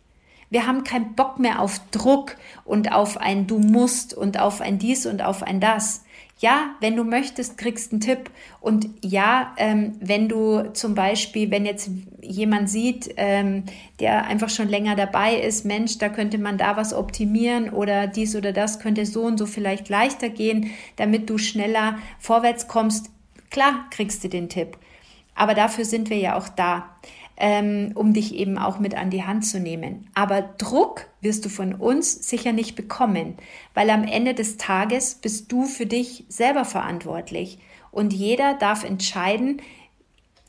Wir 0.49 0.67
haben 0.67 0.83
keinen 0.83 1.15
Bock 1.15 1.39
mehr 1.39 1.59
auf 1.59 1.81
Druck 1.89 2.37
und 2.63 2.91
auf 2.93 3.17
ein 3.17 3.47
Du 3.47 3.57
musst 3.57 4.13
und 4.13 4.39
auf 4.39 4.61
ein 4.61 4.77
dies 4.77 5.05
und 5.05 5.23
auf 5.23 5.41
ein 5.43 5.59
das. 5.59 6.05
Ja, 6.39 6.75
wenn 6.79 6.95
du 6.95 7.03
möchtest, 7.03 7.57
kriegst 7.57 7.91
einen 7.91 8.01
Tipp. 8.01 8.29
Und 8.61 8.87
ja, 9.01 9.53
ähm, 9.57 9.95
wenn 9.99 10.29
du 10.29 10.71
zum 10.73 10.93
Beispiel, 10.93 11.49
wenn 11.49 11.65
jetzt 11.65 11.89
jemand 12.21 12.69
sieht, 12.69 13.13
ähm, 13.17 13.63
der 13.99 14.25
einfach 14.25 14.49
schon 14.49 14.67
länger 14.67 14.95
dabei 14.95 15.37
ist, 15.37 15.65
Mensch, 15.65 15.97
da 15.97 16.09
könnte 16.09 16.37
man 16.37 16.59
da 16.59 16.77
was 16.77 16.93
optimieren 16.93 17.71
oder 17.71 18.05
dies 18.05 18.35
oder 18.35 18.53
das 18.53 18.79
könnte 18.79 19.07
so 19.07 19.23
und 19.23 19.39
so 19.39 19.47
vielleicht 19.47 19.89
leichter 19.89 20.29
gehen, 20.29 20.69
damit 20.97 21.31
du 21.31 21.39
schneller 21.39 21.97
vorwärts 22.19 22.67
kommst, 22.67 23.09
klar 23.49 23.87
kriegst 23.89 24.23
du 24.23 24.29
den 24.29 24.49
Tipp. 24.49 24.77
Aber 25.35 25.53
dafür 25.53 25.85
sind 25.85 26.09
wir 26.09 26.17
ja 26.17 26.37
auch 26.37 26.49
da, 26.49 26.89
ähm, 27.37 27.91
um 27.95 28.13
dich 28.13 28.35
eben 28.35 28.57
auch 28.57 28.79
mit 28.79 28.95
an 28.95 29.09
die 29.09 29.23
Hand 29.23 29.45
zu 29.45 29.59
nehmen. 29.59 30.09
Aber 30.13 30.41
Druck 30.57 31.07
wirst 31.21 31.45
du 31.45 31.49
von 31.49 31.73
uns 31.73 32.29
sicher 32.29 32.53
nicht 32.53 32.75
bekommen, 32.75 33.35
weil 33.73 33.89
am 33.89 34.03
Ende 34.03 34.33
des 34.33 34.57
Tages 34.57 35.15
bist 35.15 35.51
du 35.51 35.65
für 35.65 35.85
dich 35.85 36.25
selber 36.29 36.65
verantwortlich. 36.65 37.59
Und 37.91 38.13
jeder 38.13 38.53
darf 38.55 38.83
entscheiden, 38.83 39.61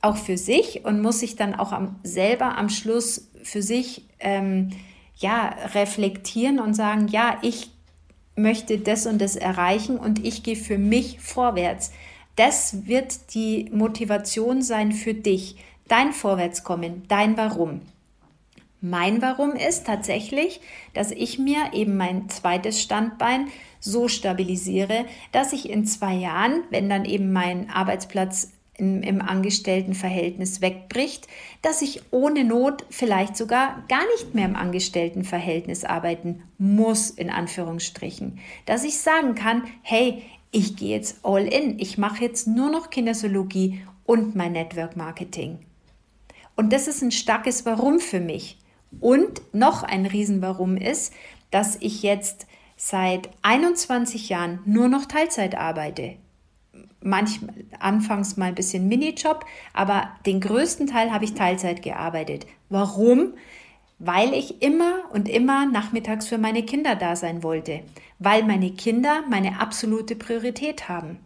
auch 0.03 0.17
für 0.17 0.37
sich 0.37 0.85
und 0.85 1.01
muss 1.01 1.21
sich 1.21 1.37
dann 1.37 1.55
auch 1.55 1.73
am, 1.73 1.97
selber 2.03 2.59
am 2.59 2.69
Schluss 2.69 3.31
für 3.43 3.63
sich 3.63 4.07
ähm, 4.21 4.71
ja, 5.17 5.55
reflektieren 5.75 6.59
und 6.61 6.75
sagen, 6.75 7.09
ja, 7.09 7.39
ich 7.43 7.71
möchte 8.37 8.79
das 8.79 9.07
und 9.07 9.21
das 9.21 9.37
erreichen 9.37 9.97
und 9.97 10.25
ich 10.25 10.43
gehe 10.43 10.57
für 10.57 10.77
mich 10.77 11.21
vorwärts. 11.21 11.93
Das 12.37 12.87
wird 12.87 13.35
die 13.35 13.71
Motivation 13.73 14.63
sein 14.63 14.93
für 14.93 15.15
dich, 15.15 15.57
dein 15.89 16.13
Vorwärtskommen, 16.13 17.05
dein 17.09 17.37
Warum. 17.37 17.83
Mein 18.81 19.23
Warum 19.23 19.53
ist 19.53 19.87
tatsächlich, 19.87 20.61
dass 20.93 21.11
ich 21.11 21.39
mir 21.39 21.73
eben 21.73 21.97
mein 21.97 22.29
zweites 22.29 22.83
Standbein 22.83 23.47
so 23.81 24.09
stabilisiere, 24.09 25.07
dass 25.33 25.53
ich 25.53 25.71
in 25.71 25.87
zwei 25.87 26.15
Jahren, 26.15 26.65
wenn 26.71 26.91
dann 26.91 27.05
eben 27.05 27.33
mein 27.33 27.71
Arbeitsplatz 27.71 28.53
im, 28.77 29.03
im 29.03 29.23
Angestelltenverhältnis 29.23 30.61
wegbricht, 30.61 31.29
dass 31.63 31.81
ich 31.81 32.03
ohne 32.11 32.45
Not 32.45 32.85
vielleicht 32.91 33.37
sogar 33.37 33.85
gar 33.89 34.05
nicht 34.17 34.35
mehr 34.35 34.47
im 34.47 34.57
Angestelltenverhältnis 34.57 35.85
arbeiten 35.85 36.43
muss, 36.59 37.11
in 37.11 37.31
Anführungsstrichen. 37.31 38.39
Dass 38.67 38.85
ich 38.85 38.99
sagen 38.99 39.35
kann, 39.35 39.63
hey, 39.83 40.23
ich 40.55 40.77
gehe 40.77 40.97
jetzt 40.97 41.19
all 41.25 41.47
in. 41.47 41.81
Ich 41.81 41.99
mache 41.99 42.23
jetzt 42.23 42.47
nur 42.47 42.71
noch 42.71 42.91
Kinesiologie 42.91 43.83
und 44.07 44.37
mein 44.37 44.53
Network 44.53 44.97
Marketing. 44.97 45.59
Und 46.55 46.73
das 46.73 46.87
ist 46.87 47.03
ein 47.03 47.11
starkes 47.11 47.67
Warum 47.67 47.99
für 47.99 48.21
mich. 48.21 48.59
Und 49.01 49.43
noch 49.53 49.83
ein 49.83 50.07
Riesenwarum 50.07 50.77
ist, 50.77 51.13
dass 51.51 51.77
ich 51.81 52.05
jetzt 52.05 52.47
seit 52.77 53.31
21 53.43 54.29
Jahren 54.29 54.61
nur 54.65 54.89
noch 54.89 55.07
Teilzeit 55.07 55.57
arbeite. 55.57 56.15
Manchmal 57.01 57.65
anfangs 57.81 58.37
mal 58.37 58.47
ein 58.47 58.55
bisschen 58.55 58.87
Minijob, 58.87 59.45
aber 59.73 60.11
den 60.25 60.41
größten 60.41 60.87
Teil 60.87 61.13
habe 61.13 61.25
ich 61.25 61.35
Teilzeit 61.35 61.83
gearbeitet. 61.83 62.47
Warum? 62.69 63.35
Weil 63.99 64.33
ich 64.35 64.63
immer 64.63 65.03
und 65.13 65.29
immer 65.29 65.67
nachmittags 65.67 66.29
für 66.29 66.39
meine 66.39 66.63
Kinder 66.63 66.95
da 66.95 67.17
sein 67.17 67.43
wollte 67.43 67.83
weil 68.25 68.43
meine 68.45 68.73
Kinder 68.73 69.23
meine 69.29 69.61
absolute 69.61 70.17
Priorität 70.17 70.89
haben. 70.89 71.19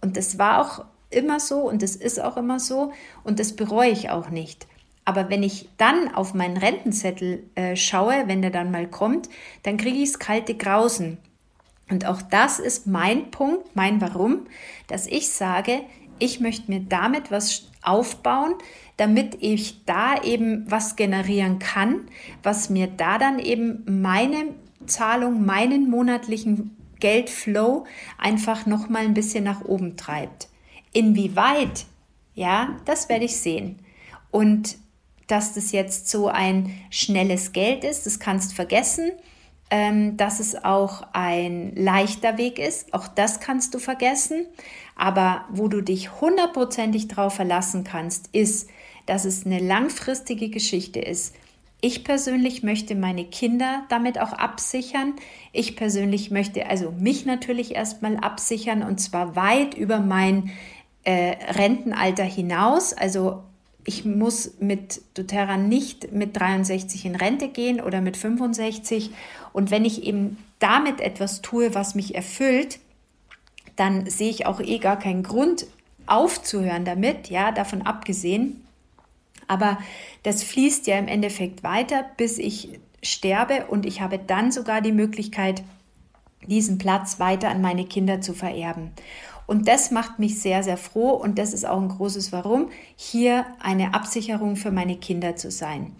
Und 0.00 0.16
das 0.16 0.38
war 0.38 0.60
auch 0.60 0.84
immer 1.10 1.40
so 1.40 1.60
und 1.60 1.82
das 1.82 1.94
ist 1.96 2.20
auch 2.20 2.36
immer 2.36 2.58
so 2.58 2.92
und 3.24 3.38
das 3.38 3.54
bereue 3.54 3.90
ich 3.90 4.10
auch 4.10 4.30
nicht. 4.30 4.66
Aber 5.04 5.30
wenn 5.30 5.42
ich 5.42 5.68
dann 5.78 6.14
auf 6.14 6.32
meinen 6.34 6.56
Rentenzettel 6.56 7.44
äh, 7.54 7.76
schaue, 7.76 8.24
wenn 8.26 8.42
der 8.42 8.50
dann 8.50 8.70
mal 8.70 8.88
kommt, 8.88 9.28
dann 9.62 9.76
kriege 9.76 9.98
ich 9.98 10.10
es 10.10 10.18
kalte 10.18 10.54
Grausen. 10.54 11.18
Und 11.90 12.06
auch 12.06 12.22
das 12.22 12.58
ist 12.58 12.86
mein 12.86 13.30
Punkt, 13.30 13.74
mein 13.74 14.00
Warum, 14.00 14.46
dass 14.86 15.06
ich 15.06 15.28
sage, 15.30 15.80
ich 16.18 16.40
möchte 16.40 16.70
mir 16.70 16.80
damit 16.80 17.30
was 17.30 17.68
aufbauen, 17.82 18.54
damit 18.96 19.36
ich 19.40 19.84
da 19.84 20.22
eben 20.22 20.70
was 20.70 20.94
generieren 20.94 21.58
kann, 21.58 22.02
was 22.42 22.70
mir 22.70 22.86
da 22.86 23.18
dann 23.18 23.40
eben 23.40 23.84
meine 24.00 24.54
Zahlung 24.86 25.44
meinen 25.44 25.90
monatlichen 25.90 26.76
Geldflow 27.00 27.84
einfach 28.16 28.66
noch 28.66 28.88
mal 28.88 29.02
ein 29.02 29.14
bisschen 29.14 29.44
nach 29.44 29.64
oben 29.64 29.96
treibt. 29.96 30.48
Inwieweit? 30.92 31.86
Ja, 32.34 32.76
das 32.84 33.08
werde 33.08 33.24
ich 33.24 33.36
sehen. 33.36 33.80
Und 34.30 34.76
dass 35.26 35.54
das 35.54 35.72
jetzt 35.72 36.08
so 36.08 36.28
ein 36.28 36.70
schnelles 36.90 37.52
Geld 37.52 37.84
ist, 37.84 38.06
das 38.06 38.18
kannst 38.18 38.54
vergessen. 38.54 39.12
Ähm, 39.74 40.18
dass 40.18 40.38
es 40.38 40.64
auch 40.66 41.02
ein 41.14 41.74
leichter 41.74 42.36
Weg 42.36 42.58
ist, 42.58 42.92
auch 42.92 43.08
das 43.08 43.40
kannst 43.40 43.72
du 43.72 43.78
vergessen. 43.78 44.46
Aber 44.96 45.46
wo 45.48 45.66
du 45.66 45.80
dich 45.80 46.20
hundertprozentig 46.20 47.08
drauf 47.08 47.36
verlassen 47.36 47.82
kannst, 47.82 48.28
ist, 48.32 48.68
dass 49.06 49.24
es 49.24 49.46
eine 49.46 49.60
langfristige 49.60 50.50
Geschichte 50.50 51.00
ist. 51.00 51.34
Ich 51.84 52.04
persönlich 52.04 52.62
möchte 52.62 52.94
meine 52.94 53.24
Kinder 53.24 53.82
damit 53.88 54.20
auch 54.20 54.32
absichern. 54.32 55.14
Ich 55.50 55.74
persönlich 55.74 56.30
möchte 56.30 56.70
also 56.70 56.92
mich 56.92 57.26
natürlich 57.26 57.74
erstmal 57.74 58.18
absichern 58.18 58.84
und 58.84 59.00
zwar 59.00 59.34
weit 59.34 59.74
über 59.74 59.98
mein 59.98 60.52
äh, 61.02 61.34
Rentenalter 61.52 62.22
hinaus. 62.22 62.92
Also 62.92 63.42
ich 63.84 64.04
muss 64.04 64.52
mit 64.60 65.02
doTERRA 65.14 65.56
nicht 65.56 66.12
mit 66.12 66.36
63 66.36 67.04
in 67.04 67.16
Rente 67.16 67.48
gehen 67.48 67.80
oder 67.80 68.00
mit 68.00 68.16
65. 68.16 69.10
Und 69.52 69.72
wenn 69.72 69.84
ich 69.84 70.04
eben 70.04 70.38
damit 70.60 71.00
etwas 71.00 71.42
tue, 71.42 71.74
was 71.74 71.96
mich 71.96 72.14
erfüllt, 72.14 72.78
dann 73.74 74.08
sehe 74.08 74.30
ich 74.30 74.46
auch 74.46 74.60
eh 74.60 74.78
gar 74.78 75.00
keinen 75.00 75.24
Grund 75.24 75.66
aufzuhören 76.06 76.84
damit, 76.84 77.28
ja, 77.28 77.50
davon 77.50 77.82
abgesehen. 77.82 78.62
Aber 79.48 79.78
das 80.22 80.42
fließt 80.42 80.86
ja 80.86 80.98
im 80.98 81.08
Endeffekt 81.08 81.62
weiter, 81.62 82.04
bis 82.16 82.38
ich 82.38 82.80
sterbe 83.02 83.66
und 83.66 83.86
ich 83.86 84.00
habe 84.00 84.18
dann 84.18 84.52
sogar 84.52 84.80
die 84.80 84.92
Möglichkeit, 84.92 85.62
diesen 86.46 86.78
Platz 86.78 87.20
weiter 87.20 87.48
an 87.50 87.60
meine 87.60 87.84
Kinder 87.84 88.20
zu 88.20 88.34
vererben. 88.34 88.92
Und 89.46 89.68
das 89.68 89.90
macht 89.90 90.18
mich 90.18 90.40
sehr, 90.40 90.62
sehr 90.62 90.76
froh 90.76 91.10
und 91.10 91.38
das 91.38 91.52
ist 91.52 91.66
auch 91.66 91.80
ein 91.80 91.88
großes 91.88 92.32
Warum, 92.32 92.70
hier 92.96 93.44
eine 93.60 93.94
Absicherung 93.94 94.56
für 94.56 94.70
meine 94.70 94.96
Kinder 94.96 95.36
zu 95.36 95.50
sein. 95.50 95.94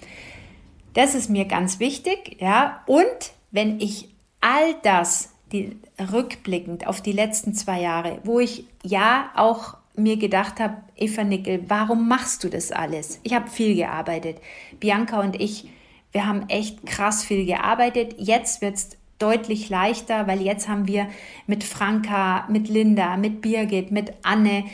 Das 0.94 1.14
ist 1.14 1.30
mir 1.30 1.46
ganz 1.46 1.80
wichtig, 1.80 2.36
ja. 2.40 2.82
Und 2.86 3.32
wenn 3.50 3.80
ich 3.80 4.08
all 4.40 4.74
das, 4.82 5.30
die, 5.52 5.76
rückblickend 5.98 6.86
auf 6.86 7.00
die 7.00 7.12
letzten 7.12 7.54
zwei 7.54 7.80
Jahre, 7.80 8.20
wo 8.24 8.40
ich 8.40 8.66
ja 8.84 9.30
auch 9.34 9.76
mir 9.94 10.16
gedacht 10.16 10.60
habe, 10.60 10.78
Eva 10.96 11.24
Nickel, 11.24 11.64
warum 11.68 12.08
machst 12.08 12.44
du 12.44 12.48
das 12.48 12.72
alles? 12.72 13.20
Ich 13.22 13.34
habe 13.34 13.50
viel 13.50 13.74
gearbeitet. 13.74 14.38
Bianca 14.80 15.20
und 15.20 15.40
ich, 15.40 15.68
wir 16.12 16.26
haben 16.26 16.48
echt 16.48 16.86
krass 16.86 17.24
viel 17.24 17.44
gearbeitet. 17.44 18.14
Jetzt 18.18 18.62
wird 18.62 18.76
es 18.76 18.90
deutlich 19.18 19.68
leichter, 19.68 20.26
weil 20.26 20.40
jetzt 20.40 20.68
haben 20.68 20.88
wir 20.88 21.08
mit 21.46 21.62
Franka, 21.62 22.46
mit 22.48 22.68
Linda, 22.68 23.16
mit 23.16 23.40
Birgit, 23.40 23.90
mit 23.90 24.12
Anne 24.22 24.64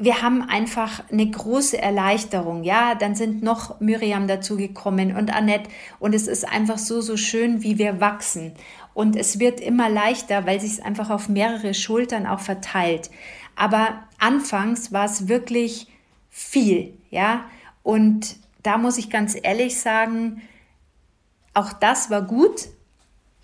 wir 0.00 0.22
haben 0.22 0.48
einfach 0.48 1.02
eine 1.10 1.28
große 1.28 1.76
Erleichterung. 1.76 2.62
Ja, 2.62 2.94
dann 2.94 3.16
sind 3.16 3.42
noch 3.42 3.80
Miriam 3.80 4.28
dazugekommen 4.28 5.16
und 5.16 5.34
Annette 5.34 5.68
und 5.98 6.14
es 6.14 6.28
ist 6.28 6.48
einfach 6.48 6.78
so, 6.78 7.00
so 7.00 7.16
schön, 7.16 7.64
wie 7.64 7.78
wir 7.78 8.00
wachsen. 8.00 8.52
Und 8.94 9.16
es 9.16 9.40
wird 9.40 9.60
immer 9.60 9.88
leichter, 9.88 10.46
weil 10.46 10.60
sich 10.60 10.72
es 10.72 10.80
einfach 10.80 11.10
auf 11.10 11.28
mehrere 11.28 11.74
Schultern 11.74 12.26
auch 12.26 12.40
verteilt. 12.40 13.10
Aber 13.58 14.04
anfangs 14.18 14.92
war 14.92 15.04
es 15.04 15.26
wirklich 15.26 15.88
viel, 16.30 16.94
ja. 17.10 17.44
Und 17.82 18.36
da 18.62 18.78
muss 18.78 18.98
ich 18.98 19.10
ganz 19.10 19.36
ehrlich 19.42 19.80
sagen, 19.80 20.42
auch 21.54 21.72
das 21.72 22.08
war 22.08 22.22
gut, 22.22 22.68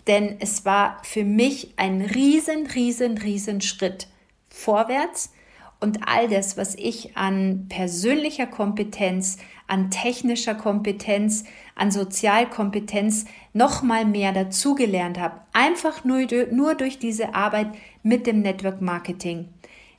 denn 0.07 0.37
es 0.39 0.65
war 0.65 1.03
für 1.03 1.25
mich 1.25 1.75
ein 1.77 2.01
riesen, 2.01 2.69
riesen, 2.69 3.19
riesen 3.19 3.61
Schritt 3.61 4.07
vorwärts 4.51 5.33
und 5.81 6.07
all 6.07 6.29
das, 6.29 6.57
was 6.57 6.77
ich 6.77 7.17
an 7.17 7.67
persönlicher 7.69 8.47
Kompetenz, 8.47 9.39
an 9.67 9.91
technischer 9.91 10.55
Kompetenz, 10.55 11.43
an 11.75 11.91
Sozialkompetenz 11.91 13.25
noch 13.53 13.83
mal 13.83 14.05
mehr 14.05 14.33
dazugelernt 14.33 15.19
habe, 15.19 15.41
einfach 15.53 16.05
nur, 16.05 16.27
nur 16.53 16.77
durch 16.77 17.01
diese 17.01 17.35
Arbeit 17.35 17.73
mit 18.05 18.29
dem 18.29 18.43
Network 18.43 18.81
Marketing. 18.81 19.49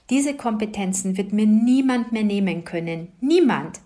Diese 0.10 0.36
Kompetenzen 0.36 1.18
wird 1.18 1.34
mir 1.34 1.48
niemand 1.48 2.12
mehr 2.12 2.24
nehmen 2.24 2.63
können. 2.63 3.10
Niemand. 3.22 3.80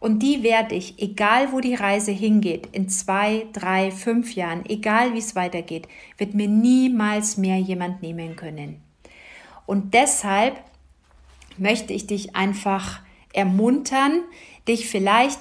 Und 0.00 0.18
die 0.18 0.42
werde 0.42 0.74
ich, 0.74 1.00
egal 1.00 1.52
wo 1.52 1.60
die 1.60 1.76
Reise 1.76 2.10
hingeht, 2.10 2.68
in 2.72 2.88
zwei, 2.88 3.46
drei, 3.52 3.92
fünf 3.92 4.34
Jahren, 4.34 4.64
egal 4.68 5.14
wie 5.14 5.18
es 5.18 5.36
weitergeht, 5.36 5.86
wird 6.18 6.34
mir 6.34 6.48
niemals 6.48 7.36
mehr 7.36 7.56
jemand 7.58 8.02
nehmen 8.02 8.34
können. 8.34 8.82
Und 9.64 9.94
deshalb 9.94 10.56
möchte 11.56 11.92
ich 11.92 12.08
dich 12.08 12.34
einfach 12.34 13.00
ermuntern, 13.32 14.22
dich 14.66 14.88
vielleicht, 14.88 15.40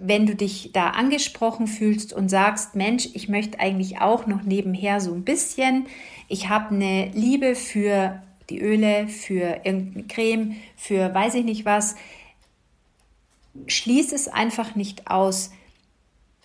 wenn 0.00 0.26
du 0.26 0.34
dich 0.34 0.72
da 0.72 0.90
angesprochen 0.90 1.68
fühlst 1.68 2.12
und 2.12 2.28
sagst, 2.28 2.74
Mensch, 2.74 3.08
ich 3.14 3.28
möchte 3.28 3.60
eigentlich 3.60 4.00
auch 4.00 4.26
noch 4.26 4.42
nebenher 4.42 5.00
so 5.00 5.14
ein 5.14 5.22
bisschen, 5.22 5.86
ich 6.26 6.48
habe 6.48 6.74
eine 6.74 7.10
Liebe 7.14 7.54
für 7.54 8.22
die 8.50 8.60
Öle, 8.60 9.08
für 9.08 9.60
irgendeine 9.64 10.06
Creme, 10.06 10.56
für 10.76 11.14
weiß 11.14 11.34
ich 11.34 11.44
nicht 11.44 11.64
was, 11.64 11.96
schließ 13.66 14.12
es 14.12 14.28
einfach 14.28 14.74
nicht 14.74 15.10
aus. 15.10 15.50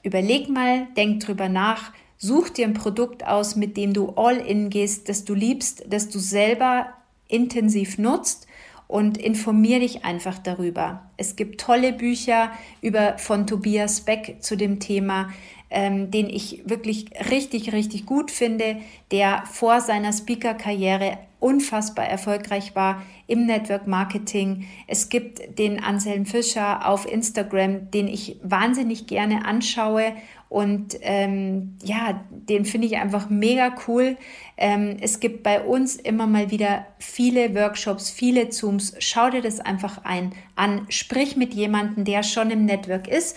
Überleg 0.04 0.50
mal, 0.50 0.88
denk 0.98 1.22
drüber 1.22 1.50
nach, 1.50 1.94
such 2.18 2.50
dir 2.50 2.66
ein 2.66 2.74
Produkt 2.74 3.26
aus, 3.26 3.56
mit 3.56 3.78
dem 3.78 3.94
du 3.94 4.10
all 4.16 4.38
in 4.38 4.70
gehst, 4.70 5.10
das 5.10 5.26
du 5.26 5.34
liebst, 5.34 5.86
das 5.88 6.10
du 6.10 6.20
selber 6.20 6.94
intensiv 7.28 7.98
nutzt 7.98 8.48
und 8.88 9.18
informier 9.18 9.80
dich 9.80 10.06
einfach 10.06 10.40
darüber. 10.40 11.10
Es 11.18 11.36
gibt 11.36 11.60
tolle 11.60 11.94
Bücher 11.94 12.52
über, 12.82 13.18
von 13.18 13.48
Tobias 13.48 14.02
Beck 14.02 14.38
zu 14.42 14.56
dem 14.56 14.80
Thema, 14.80 15.30
ähm, 15.74 16.12
den 16.12 16.30
ich 16.30 16.62
wirklich 16.66 17.08
richtig, 17.32 17.74
richtig 17.74 18.06
gut 18.06 18.32
finde, 18.32 18.78
der 19.12 19.44
vor 19.52 19.82
seiner 19.82 20.14
Speaker-Karriere 20.14 21.18
unfassbar 21.40 22.06
erfolgreich 22.06 22.74
war 22.76 23.02
im 23.28 23.46
Network 23.46 23.88
Marketing. 23.88 24.66
Es 24.88 25.10
gibt 25.10 25.60
den 25.60 25.84
Anselm 25.84 26.26
Fischer 26.26 26.88
auf 26.88 27.12
Instagram, 27.12 27.92
den 27.92 28.08
ich 28.08 28.38
wahnsinnig 28.44 29.08
gerne 29.08 29.46
anschaue 29.46 30.14
und 30.54 31.00
ähm, 31.02 31.78
ja, 31.84 32.24
den 32.30 32.64
finde 32.66 32.86
ich 32.86 32.98
einfach 32.98 33.28
mega 33.32 33.74
cool. 33.88 34.18
Ähm, 34.56 34.98
es 35.02 35.20
gibt 35.20 35.42
bei 35.42 35.60
uns 35.60 35.96
immer 35.96 36.28
mal 36.28 36.52
wieder 36.52 36.86
viele 37.00 37.56
Workshops, 37.56 38.12
viele 38.12 38.50
Zooms. 38.50 38.94
Schau 39.00 39.32
dir 39.32 39.42
das 39.42 39.60
einfach 39.60 40.06
ein, 40.06 40.34
an. 40.56 40.86
Sprich 40.90 41.36
mit 41.36 41.56
jemandem, 41.56 42.06
der 42.06 42.22
schon 42.22 42.52
im 42.52 42.66
Network 42.66 43.08
ist. 43.08 43.36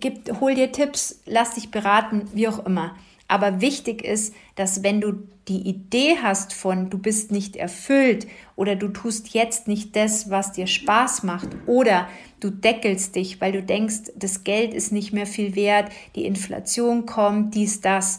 Gib, 0.00 0.40
hol 0.40 0.54
dir 0.54 0.72
Tipps, 0.72 1.20
lass 1.26 1.54
dich 1.54 1.70
beraten, 1.70 2.28
wie 2.32 2.48
auch 2.48 2.64
immer. 2.64 2.96
Aber 3.28 3.60
wichtig 3.60 4.04
ist, 4.04 4.34
dass 4.54 4.82
wenn 4.82 5.00
du 5.00 5.14
die 5.48 5.68
Idee 5.68 6.16
hast 6.22 6.52
von, 6.52 6.90
du 6.90 6.98
bist 6.98 7.30
nicht 7.30 7.56
erfüllt 7.56 8.26
oder 8.56 8.76
du 8.76 8.88
tust 8.88 9.28
jetzt 9.34 9.68
nicht 9.68 9.94
das, 9.96 10.30
was 10.30 10.52
dir 10.52 10.66
Spaß 10.66 11.22
macht 11.22 11.48
oder 11.66 12.08
du 12.40 12.50
deckelst 12.50 13.14
dich, 13.16 13.40
weil 13.40 13.52
du 13.52 13.62
denkst, 13.62 14.12
das 14.16 14.44
Geld 14.44 14.74
ist 14.74 14.92
nicht 14.92 15.12
mehr 15.12 15.26
viel 15.26 15.54
wert, 15.54 15.90
die 16.14 16.24
Inflation 16.24 17.06
kommt, 17.06 17.54
dies, 17.54 17.80
das. 17.80 18.18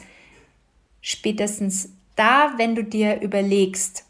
Spätestens 1.01 1.89
da, 2.15 2.53
wenn 2.57 2.75
du 2.75 2.83
dir 2.83 3.21
überlegst, 3.21 4.05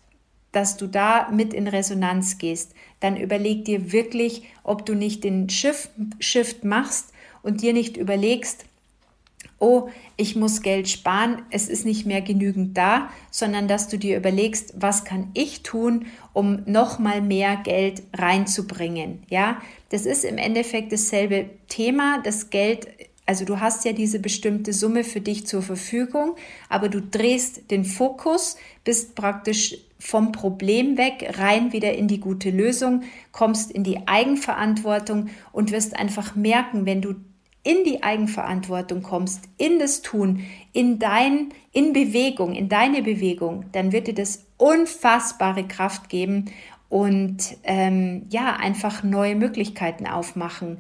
dass 0.52 0.78
du 0.78 0.88
da 0.88 1.30
mit 1.30 1.54
in 1.54 1.68
Resonanz 1.68 2.38
gehst, 2.38 2.74
dann 3.00 3.18
überleg 3.18 3.66
dir 3.66 3.92
wirklich, 3.92 4.44
ob 4.64 4.86
du 4.86 4.96
nicht 4.96 5.24
den 5.24 5.50
Shift, 5.50 5.92
Shift 6.20 6.64
machst 6.64 7.14
und 7.48 7.62
dir 7.62 7.72
nicht 7.72 7.96
überlegst, 7.96 8.66
oh, 9.58 9.88
ich 10.18 10.36
muss 10.36 10.62
Geld 10.62 10.90
sparen, 10.90 11.42
es 11.50 11.70
ist 11.70 11.86
nicht 11.86 12.06
mehr 12.06 12.22
genügend 12.22 12.78
da, 12.78 13.10
sondern 13.32 13.70
dass 13.70 13.88
du 13.88 13.98
dir 13.98 14.18
überlegst, 14.18 14.74
was 14.76 15.06
kann 15.06 15.32
ich 15.34 15.64
tun, 15.64 16.08
um 16.34 16.64
noch 16.66 17.00
mal 17.00 17.22
mehr 17.22 17.56
Geld 17.56 18.04
reinzubringen, 18.14 19.24
ja? 19.30 19.62
Das 19.90 20.06
ist 20.06 20.26
im 20.26 20.38
Endeffekt 20.38 20.92
dasselbe 20.92 21.50
Thema, 21.70 22.22
das 22.22 22.50
Geld 22.50 22.88
also 23.28 23.44
du 23.44 23.60
hast 23.60 23.84
ja 23.84 23.92
diese 23.92 24.20
bestimmte 24.20 24.72
Summe 24.72 25.04
für 25.04 25.20
dich 25.20 25.46
zur 25.46 25.62
Verfügung, 25.62 26.36
aber 26.70 26.88
du 26.88 27.02
drehst 27.02 27.70
den 27.72 27.84
Fokus, 27.84 28.56
bist 28.86 29.16
praktisch 29.16 29.76
vom 30.00 30.32
Problem 30.32 30.98
weg, 30.98 31.34
rein 31.38 31.74
wieder 31.74 31.94
in 31.94 32.08
die 32.08 32.22
gute 32.22 32.52
Lösung, 32.52 33.04
kommst 33.34 33.70
in 33.72 33.84
die 33.84 34.08
Eigenverantwortung 34.08 35.30
und 35.52 35.72
wirst 35.72 35.98
einfach 35.98 36.36
merken, 36.36 36.86
wenn 36.86 37.02
du 37.02 37.16
in 37.68 37.84
die 37.84 38.02
Eigenverantwortung 38.02 39.04
kommst, 39.04 39.50
in 39.58 39.78
das 39.78 40.02
Tun, 40.02 40.46
in 40.72 41.00
dein, 41.00 41.50
in 41.74 41.92
Bewegung, 41.92 42.56
in 42.56 42.70
deine 42.70 43.04
Bewegung, 43.04 43.66
dann 43.74 43.92
wird 43.92 44.08
dir 44.08 44.14
das 44.14 44.46
unfassbare 44.56 45.68
Kraft 45.68 46.08
geben 46.08 46.46
und 46.88 47.58
ähm, 47.64 48.26
ja, 48.30 48.56
einfach 48.56 49.04
neue 49.04 49.36
Möglichkeiten 49.36 50.08
aufmachen. 50.08 50.78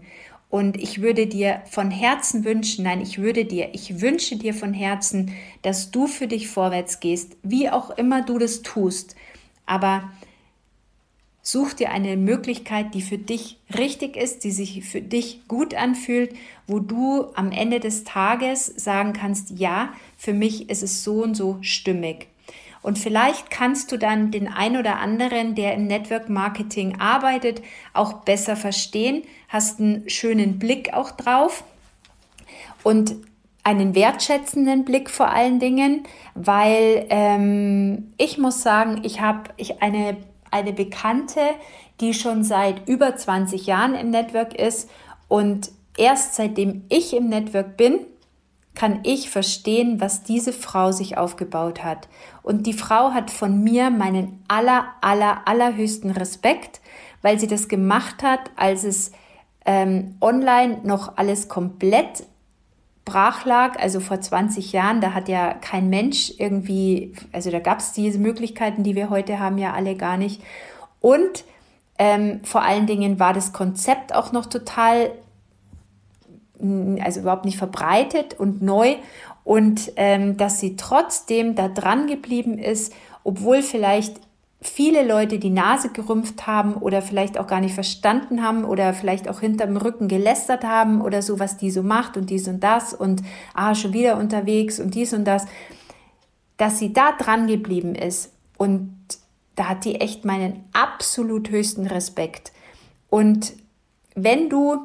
Und 0.49 0.77
ich 0.77 1.01
würde 1.01 1.27
dir 1.27 1.61
von 1.69 1.91
Herzen 1.91 2.45
wünschen, 2.45 2.85
nein, 2.85 3.01
ich 3.01 3.17
würde 3.17 3.43
dir, 3.43 3.71
ich 3.73 3.99
wünsche 3.99 4.37
dir 4.37 4.53
von 4.53 4.73
Herzen, 4.73 5.33
dass 5.63 5.91
du 5.91 6.07
für 6.07 6.27
dich 6.27 6.47
vorwärts 6.47 7.01
gehst, 7.01 7.35
wie 7.43 7.69
auch 7.69 7.89
immer 7.89 8.21
du 8.21 8.37
das 8.37 8.61
tust. 8.61 9.17
Aber 9.65 10.09
Such 11.49 11.75
dir 11.75 11.91
eine 11.91 12.17
Möglichkeit, 12.17 12.93
die 12.93 13.01
für 13.01 13.17
dich 13.17 13.57
richtig 13.77 14.17
ist, 14.17 14.43
die 14.43 14.51
sich 14.51 14.83
für 14.83 15.01
dich 15.01 15.47
gut 15.47 15.75
anfühlt, 15.75 16.35
wo 16.67 16.79
du 16.79 17.27
am 17.35 17.53
Ende 17.53 17.79
des 17.79 18.03
Tages 18.03 18.65
sagen 18.65 19.13
kannst, 19.13 19.57
ja, 19.57 19.93
für 20.17 20.33
mich 20.33 20.69
ist 20.69 20.83
es 20.83 21.05
so 21.05 21.23
und 21.23 21.35
so 21.35 21.57
stimmig. 21.61 22.27
Und 22.81 22.99
vielleicht 22.99 23.49
kannst 23.49 23.93
du 23.93 23.97
dann 23.97 24.29
den 24.29 24.49
ein 24.49 24.75
oder 24.75 24.97
anderen, 24.97 25.55
der 25.55 25.73
im 25.73 25.87
Network 25.87 26.27
Marketing 26.27 26.99
arbeitet, 26.99 27.61
auch 27.93 28.25
besser 28.25 28.57
verstehen, 28.57 29.23
hast 29.47 29.79
einen 29.79 30.09
schönen 30.09 30.59
Blick 30.59 30.93
auch 30.93 31.11
drauf 31.11 31.63
und 32.83 33.15
einen 33.63 33.95
wertschätzenden 33.95 34.83
Blick 34.83 35.09
vor 35.09 35.29
allen 35.29 35.61
Dingen, 35.61 36.03
weil 36.35 37.05
ähm, 37.09 38.11
ich 38.17 38.37
muss 38.37 38.63
sagen, 38.63 38.99
ich 39.05 39.21
habe 39.21 39.43
ich 39.55 39.81
eine 39.81 40.17
eine 40.51 40.73
Bekannte, 40.73 41.41
die 41.99 42.13
schon 42.13 42.43
seit 42.43 42.87
über 42.87 43.15
20 43.15 43.65
Jahren 43.65 43.95
im 43.95 44.09
Network 44.11 44.53
ist 44.53 44.89
und 45.27 45.71
erst 45.97 46.35
seitdem 46.35 46.83
ich 46.89 47.15
im 47.15 47.29
Network 47.29 47.77
bin, 47.77 47.99
kann 48.75 48.99
ich 49.03 49.31
verstehen, 49.31 49.99
was 49.99 50.21
diese 50.21 50.53
Frau 50.53 50.91
sich 50.91 51.17
aufgebaut 51.17 51.83
hat. 51.83 52.07
Und 52.43 52.67
die 52.67 52.73
Frau 52.73 53.11
hat 53.11 53.31
von 53.31 53.63
mir 53.63 53.89
meinen 53.89 54.43
aller, 54.47 54.85
aller, 55.01 55.47
allerhöchsten 55.47 56.11
Respekt, 56.11 56.79
weil 57.23 57.39
sie 57.39 57.47
das 57.47 57.69
gemacht 57.69 58.21
hat, 58.21 58.51
als 58.55 58.83
es 58.83 59.11
ähm, 59.65 60.15
online 60.21 60.81
noch 60.83 61.17
alles 61.17 61.49
komplett 61.49 62.23
brach 63.07 63.45
lag, 63.45 63.79
also 63.79 64.01
vor 64.01 64.19
20 64.19 64.73
Jahren, 64.73 64.99
da 64.99 65.13
hat 65.13 65.29
ja 65.29 65.53
kein 65.53 65.89
Mensch 65.89 66.33
irgendwie, 66.37 67.13
also 67.31 67.49
da 67.49 67.59
gab 67.59 67.79
es 67.79 67.93
diese 67.93 68.19
Möglichkeiten, 68.19 68.83
die 68.83 68.95
wir 68.95 69.09
heute 69.09 69.39
haben, 69.39 69.57
ja 69.57 69.71
alle 69.71 69.95
gar 69.95 70.17
nicht. 70.17 70.43
Und 70.99 71.45
ähm, 71.97 72.41
vor 72.43 72.63
allen 72.63 72.85
Dingen 72.85 73.17
war 73.17 73.33
das 73.33 73.53
Konzept 73.53 74.13
auch 74.13 74.33
noch 74.33 74.45
total, 74.45 75.11
also 76.59 77.21
überhaupt 77.21 77.45
nicht 77.45 77.57
verbreitet 77.57 78.33
und 78.37 78.61
neu. 78.61 78.95
Und 79.45 79.93
ähm, 79.95 80.35
dass 80.35 80.59
sie 80.59 80.75
trotzdem 80.75 81.55
da 81.55 81.69
dran 81.69 82.07
geblieben 82.07 82.59
ist, 82.59 82.93
obwohl 83.23 83.61
vielleicht 83.61 84.19
viele 84.61 85.07
Leute 85.07 85.37
die 85.39 85.51
Nase 85.51 85.89
gerümpft 85.89 86.47
haben 86.47 86.73
oder 86.73 87.01
vielleicht 87.01 87.37
auch 87.37 87.47
gar 87.47 87.61
nicht 87.61 87.75
verstanden 87.75 88.41
haben 88.41 88.65
oder 88.65 88.93
vielleicht 88.93 89.29
auch 89.29 89.39
hinterm 89.39 89.77
Rücken 89.77 90.07
gelästert 90.07 90.63
haben 90.63 91.01
oder 91.01 91.21
so, 91.21 91.39
was 91.39 91.57
die 91.57 91.69
so 91.69 91.83
macht 91.83 92.17
und 92.17 92.29
dies 92.29 92.47
und 92.47 92.61
das 92.61 92.93
und 92.93 93.21
ah, 93.53 93.75
schon 93.75 93.93
wieder 93.93 94.17
unterwegs 94.17 94.79
und 94.79 94.95
dies 94.95 95.13
und 95.13 95.25
das, 95.25 95.45
dass 96.57 96.79
sie 96.79 96.91
da 96.91 97.11
dran 97.11 97.47
geblieben 97.47 97.93
ist 97.93 98.33
und 98.57 98.93
da 99.55 99.69
hat 99.69 99.85
die 99.85 99.95
echt 99.95 100.25
meinen 100.25 100.63
absolut 100.73 101.49
höchsten 101.49 101.87
Respekt. 101.87 102.51
Und 103.09 103.53
wenn 104.15 104.49
du 104.49 104.79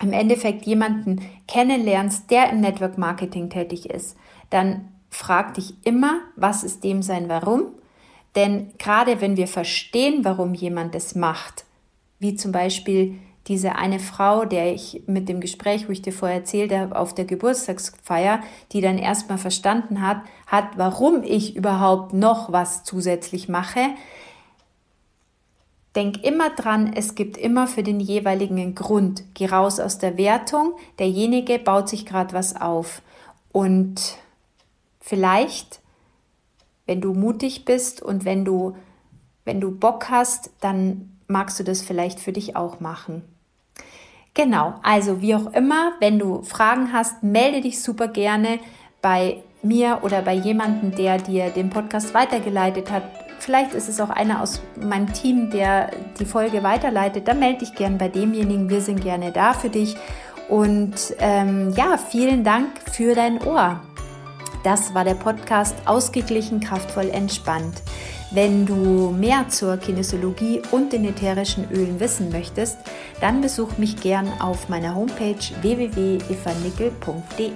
im 0.00 0.12
Endeffekt 0.12 0.66
jemanden 0.66 1.20
kennenlernst, 1.46 2.30
der 2.30 2.50
im 2.50 2.60
Network 2.60 2.98
Marketing 2.98 3.50
tätig 3.50 3.88
ist, 3.88 4.16
dann 4.50 4.88
frag 5.10 5.54
dich 5.54 5.74
immer, 5.84 6.20
was 6.36 6.64
ist 6.64 6.82
dem 6.82 7.02
sein 7.02 7.28
Warum? 7.28 7.66
Denn 8.36 8.72
gerade 8.78 9.20
wenn 9.20 9.36
wir 9.36 9.46
verstehen, 9.46 10.24
warum 10.24 10.54
jemand 10.54 10.94
es 10.94 11.14
macht, 11.14 11.64
wie 12.18 12.34
zum 12.34 12.52
Beispiel 12.52 13.18
diese 13.46 13.76
eine 13.76 14.00
Frau, 14.00 14.44
der 14.44 14.72
ich 14.72 15.02
mit 15.06 15.28
dem 15.28 15.40
Gespräch, 15.40 15.86
wo 15.86 15.92
ich 15.92 16.02
dir 16.02 16.12
vorher 16.12 16.38
erzählt 16.38 16.72
habe, 16.72 16.98
auf 16.98 17.14
der 17.14 17.26
Geburtstagsfeier, 17.26 18.40
die 18.72 18.80
dann 18.80 18.96
erstmal 18.96 19.38
verstanden 19.38 20.00
hat, 20.00 20.22
hat, 20.46 20.64
warum 20.76 21.22
ich 21.22 21.54
überhaupt 21.54 22.14
noch 22.14 22.52
was 22.52 22.84
zusätzlich 22.84 23.48
mache. 23.48 23.80
Denk 25.94 26.24
immer 26.24 26.50
dran, 26.50 26.92
es 26.94 27.14
gibt 27.14 27.36
immer 27.36 27.66
für 27.66 27.82
den 27.82 28.00
jeweiligen 28.00 28.58
einen 28.58 28.74
Grund. 28.74 29.22
Geh 29.34 29.46
raus 29.46 29.78
aus 29.78 29.98
der 29.98 30.16
Wertung, 30.16 30.72
derjenige 30.98 31.58
baut 31.58 31.88
sich 31.88 32.06
gerade 32.06 32.32
was 32.34 32.60
auf. 32.60 33.02
Und 33.52 34.16
vielleicht, 35.00 35.80
wenn 36.86 37.00
du 37.00 37.14
mutig 37.14 37.64
bist 37.64 38.02
und 38.02 38.24
wenn 38.24 38.44
du, 38.44 38.76
wenn 39.44 39.60
du 39.60 39.70
Bock 39.70 40.10
hast, 40.10 40.50
dann 40.60 41.18
magst 41.26 41.58
du 41.58 41.64
das 41.64 41.82
vielleicht 41.82 42.20
für 42.20 42.32
dich 42.32 42.56
auch 42.56 42.80
machen. 42.80 43.22
Genau, 44.34 44.74
also 44.82 45.22
wie 45.22 45.34
auch 45.36 45.52
immer, 45.52 45.92
wenn 46.00 46.18
du 46.18 46.42
Fragen 46.42 46.92
hast, 46.92 47.22
melde 47.22 47.60
dich 47.60 47.80
super 47.80 48.08
gerne 48.08 48.58
bei 49.00 49.42
mir 49.62 50.00
oder 50.02 50.22
bei 50.22 50.34
jemandem, 50.34 50.94
der 50.94 51.18
dir 51.18 51.50
den 51.50 51.70
Podcast 51.70 52.14
weitergeleitet 52.14 52.90
hat. 52.90 53.04
Vielleicht 53.38 53.74
ist 53.74 53.88
es 53.88 54.00
auch 54.00 54.10
einer 54.10 54.42
aus 54.42 54.60
meinem 54.80 55.12
Team, 55.12 55.50
der 55.50 55.90
die 56.18 56.24
Folge 56.24 56.62
weiterleitet. 56.62 57.28
Dann 57.28 57.38
melde 57.38 57.60
dich 57.60 57.74
gerne 57.74 57.96
bei 57.96 58.08
demjenigen. 58.08 58.68
Wir 58.68 58.80
sind 58.80 59.02
gerne 59.02 59.32
da 59.32 59.52
für 59.52 59.70
dich. 59.70 59.96
Und 60.48 61.14
ähm, 61.18 61.72
ja, 61.76 61.96
vielen 61.96 62.44
Dank 62.44 62.68
für 62.90 63.14
dein 63.14 63.42
Ohr. 63.42 63.80
Das 64.64 64.92
war 64.94 65.04
der 65.04 65.14
Podcast 65.14 65.76
Ausgeglichen, 65.84 66.58
kraftvoll, 66.58 67.10
entspannt. 67.10 67.82
Wenn 68.30 68.64
du 68.66 69.10
mehr 69.10 69.48
zur 69.48 69.76
Kinesiologie 69.76 70.62
und 70.72 70.92
den 70.92 71.04
ätherischen 71.04 71.70
Ölen 71.70 72.00
wissen 72.00 72.30
möchtest, 72.30 72.78
dann 73.20 73.42
besuch 73.42 73.76
mich 73.78 74.00
gern 74.00 74.32
auf 74.40 74.68
meiner 74.68 74.94
Homepage 74.94 75.36
www.evanickel.de. 75.60 77.50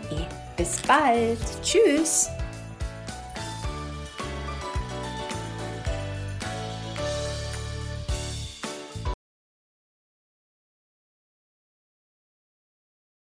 Bis 0.57 0.83
bald. 0.87 1.38
Tschüss. 1.62 2.29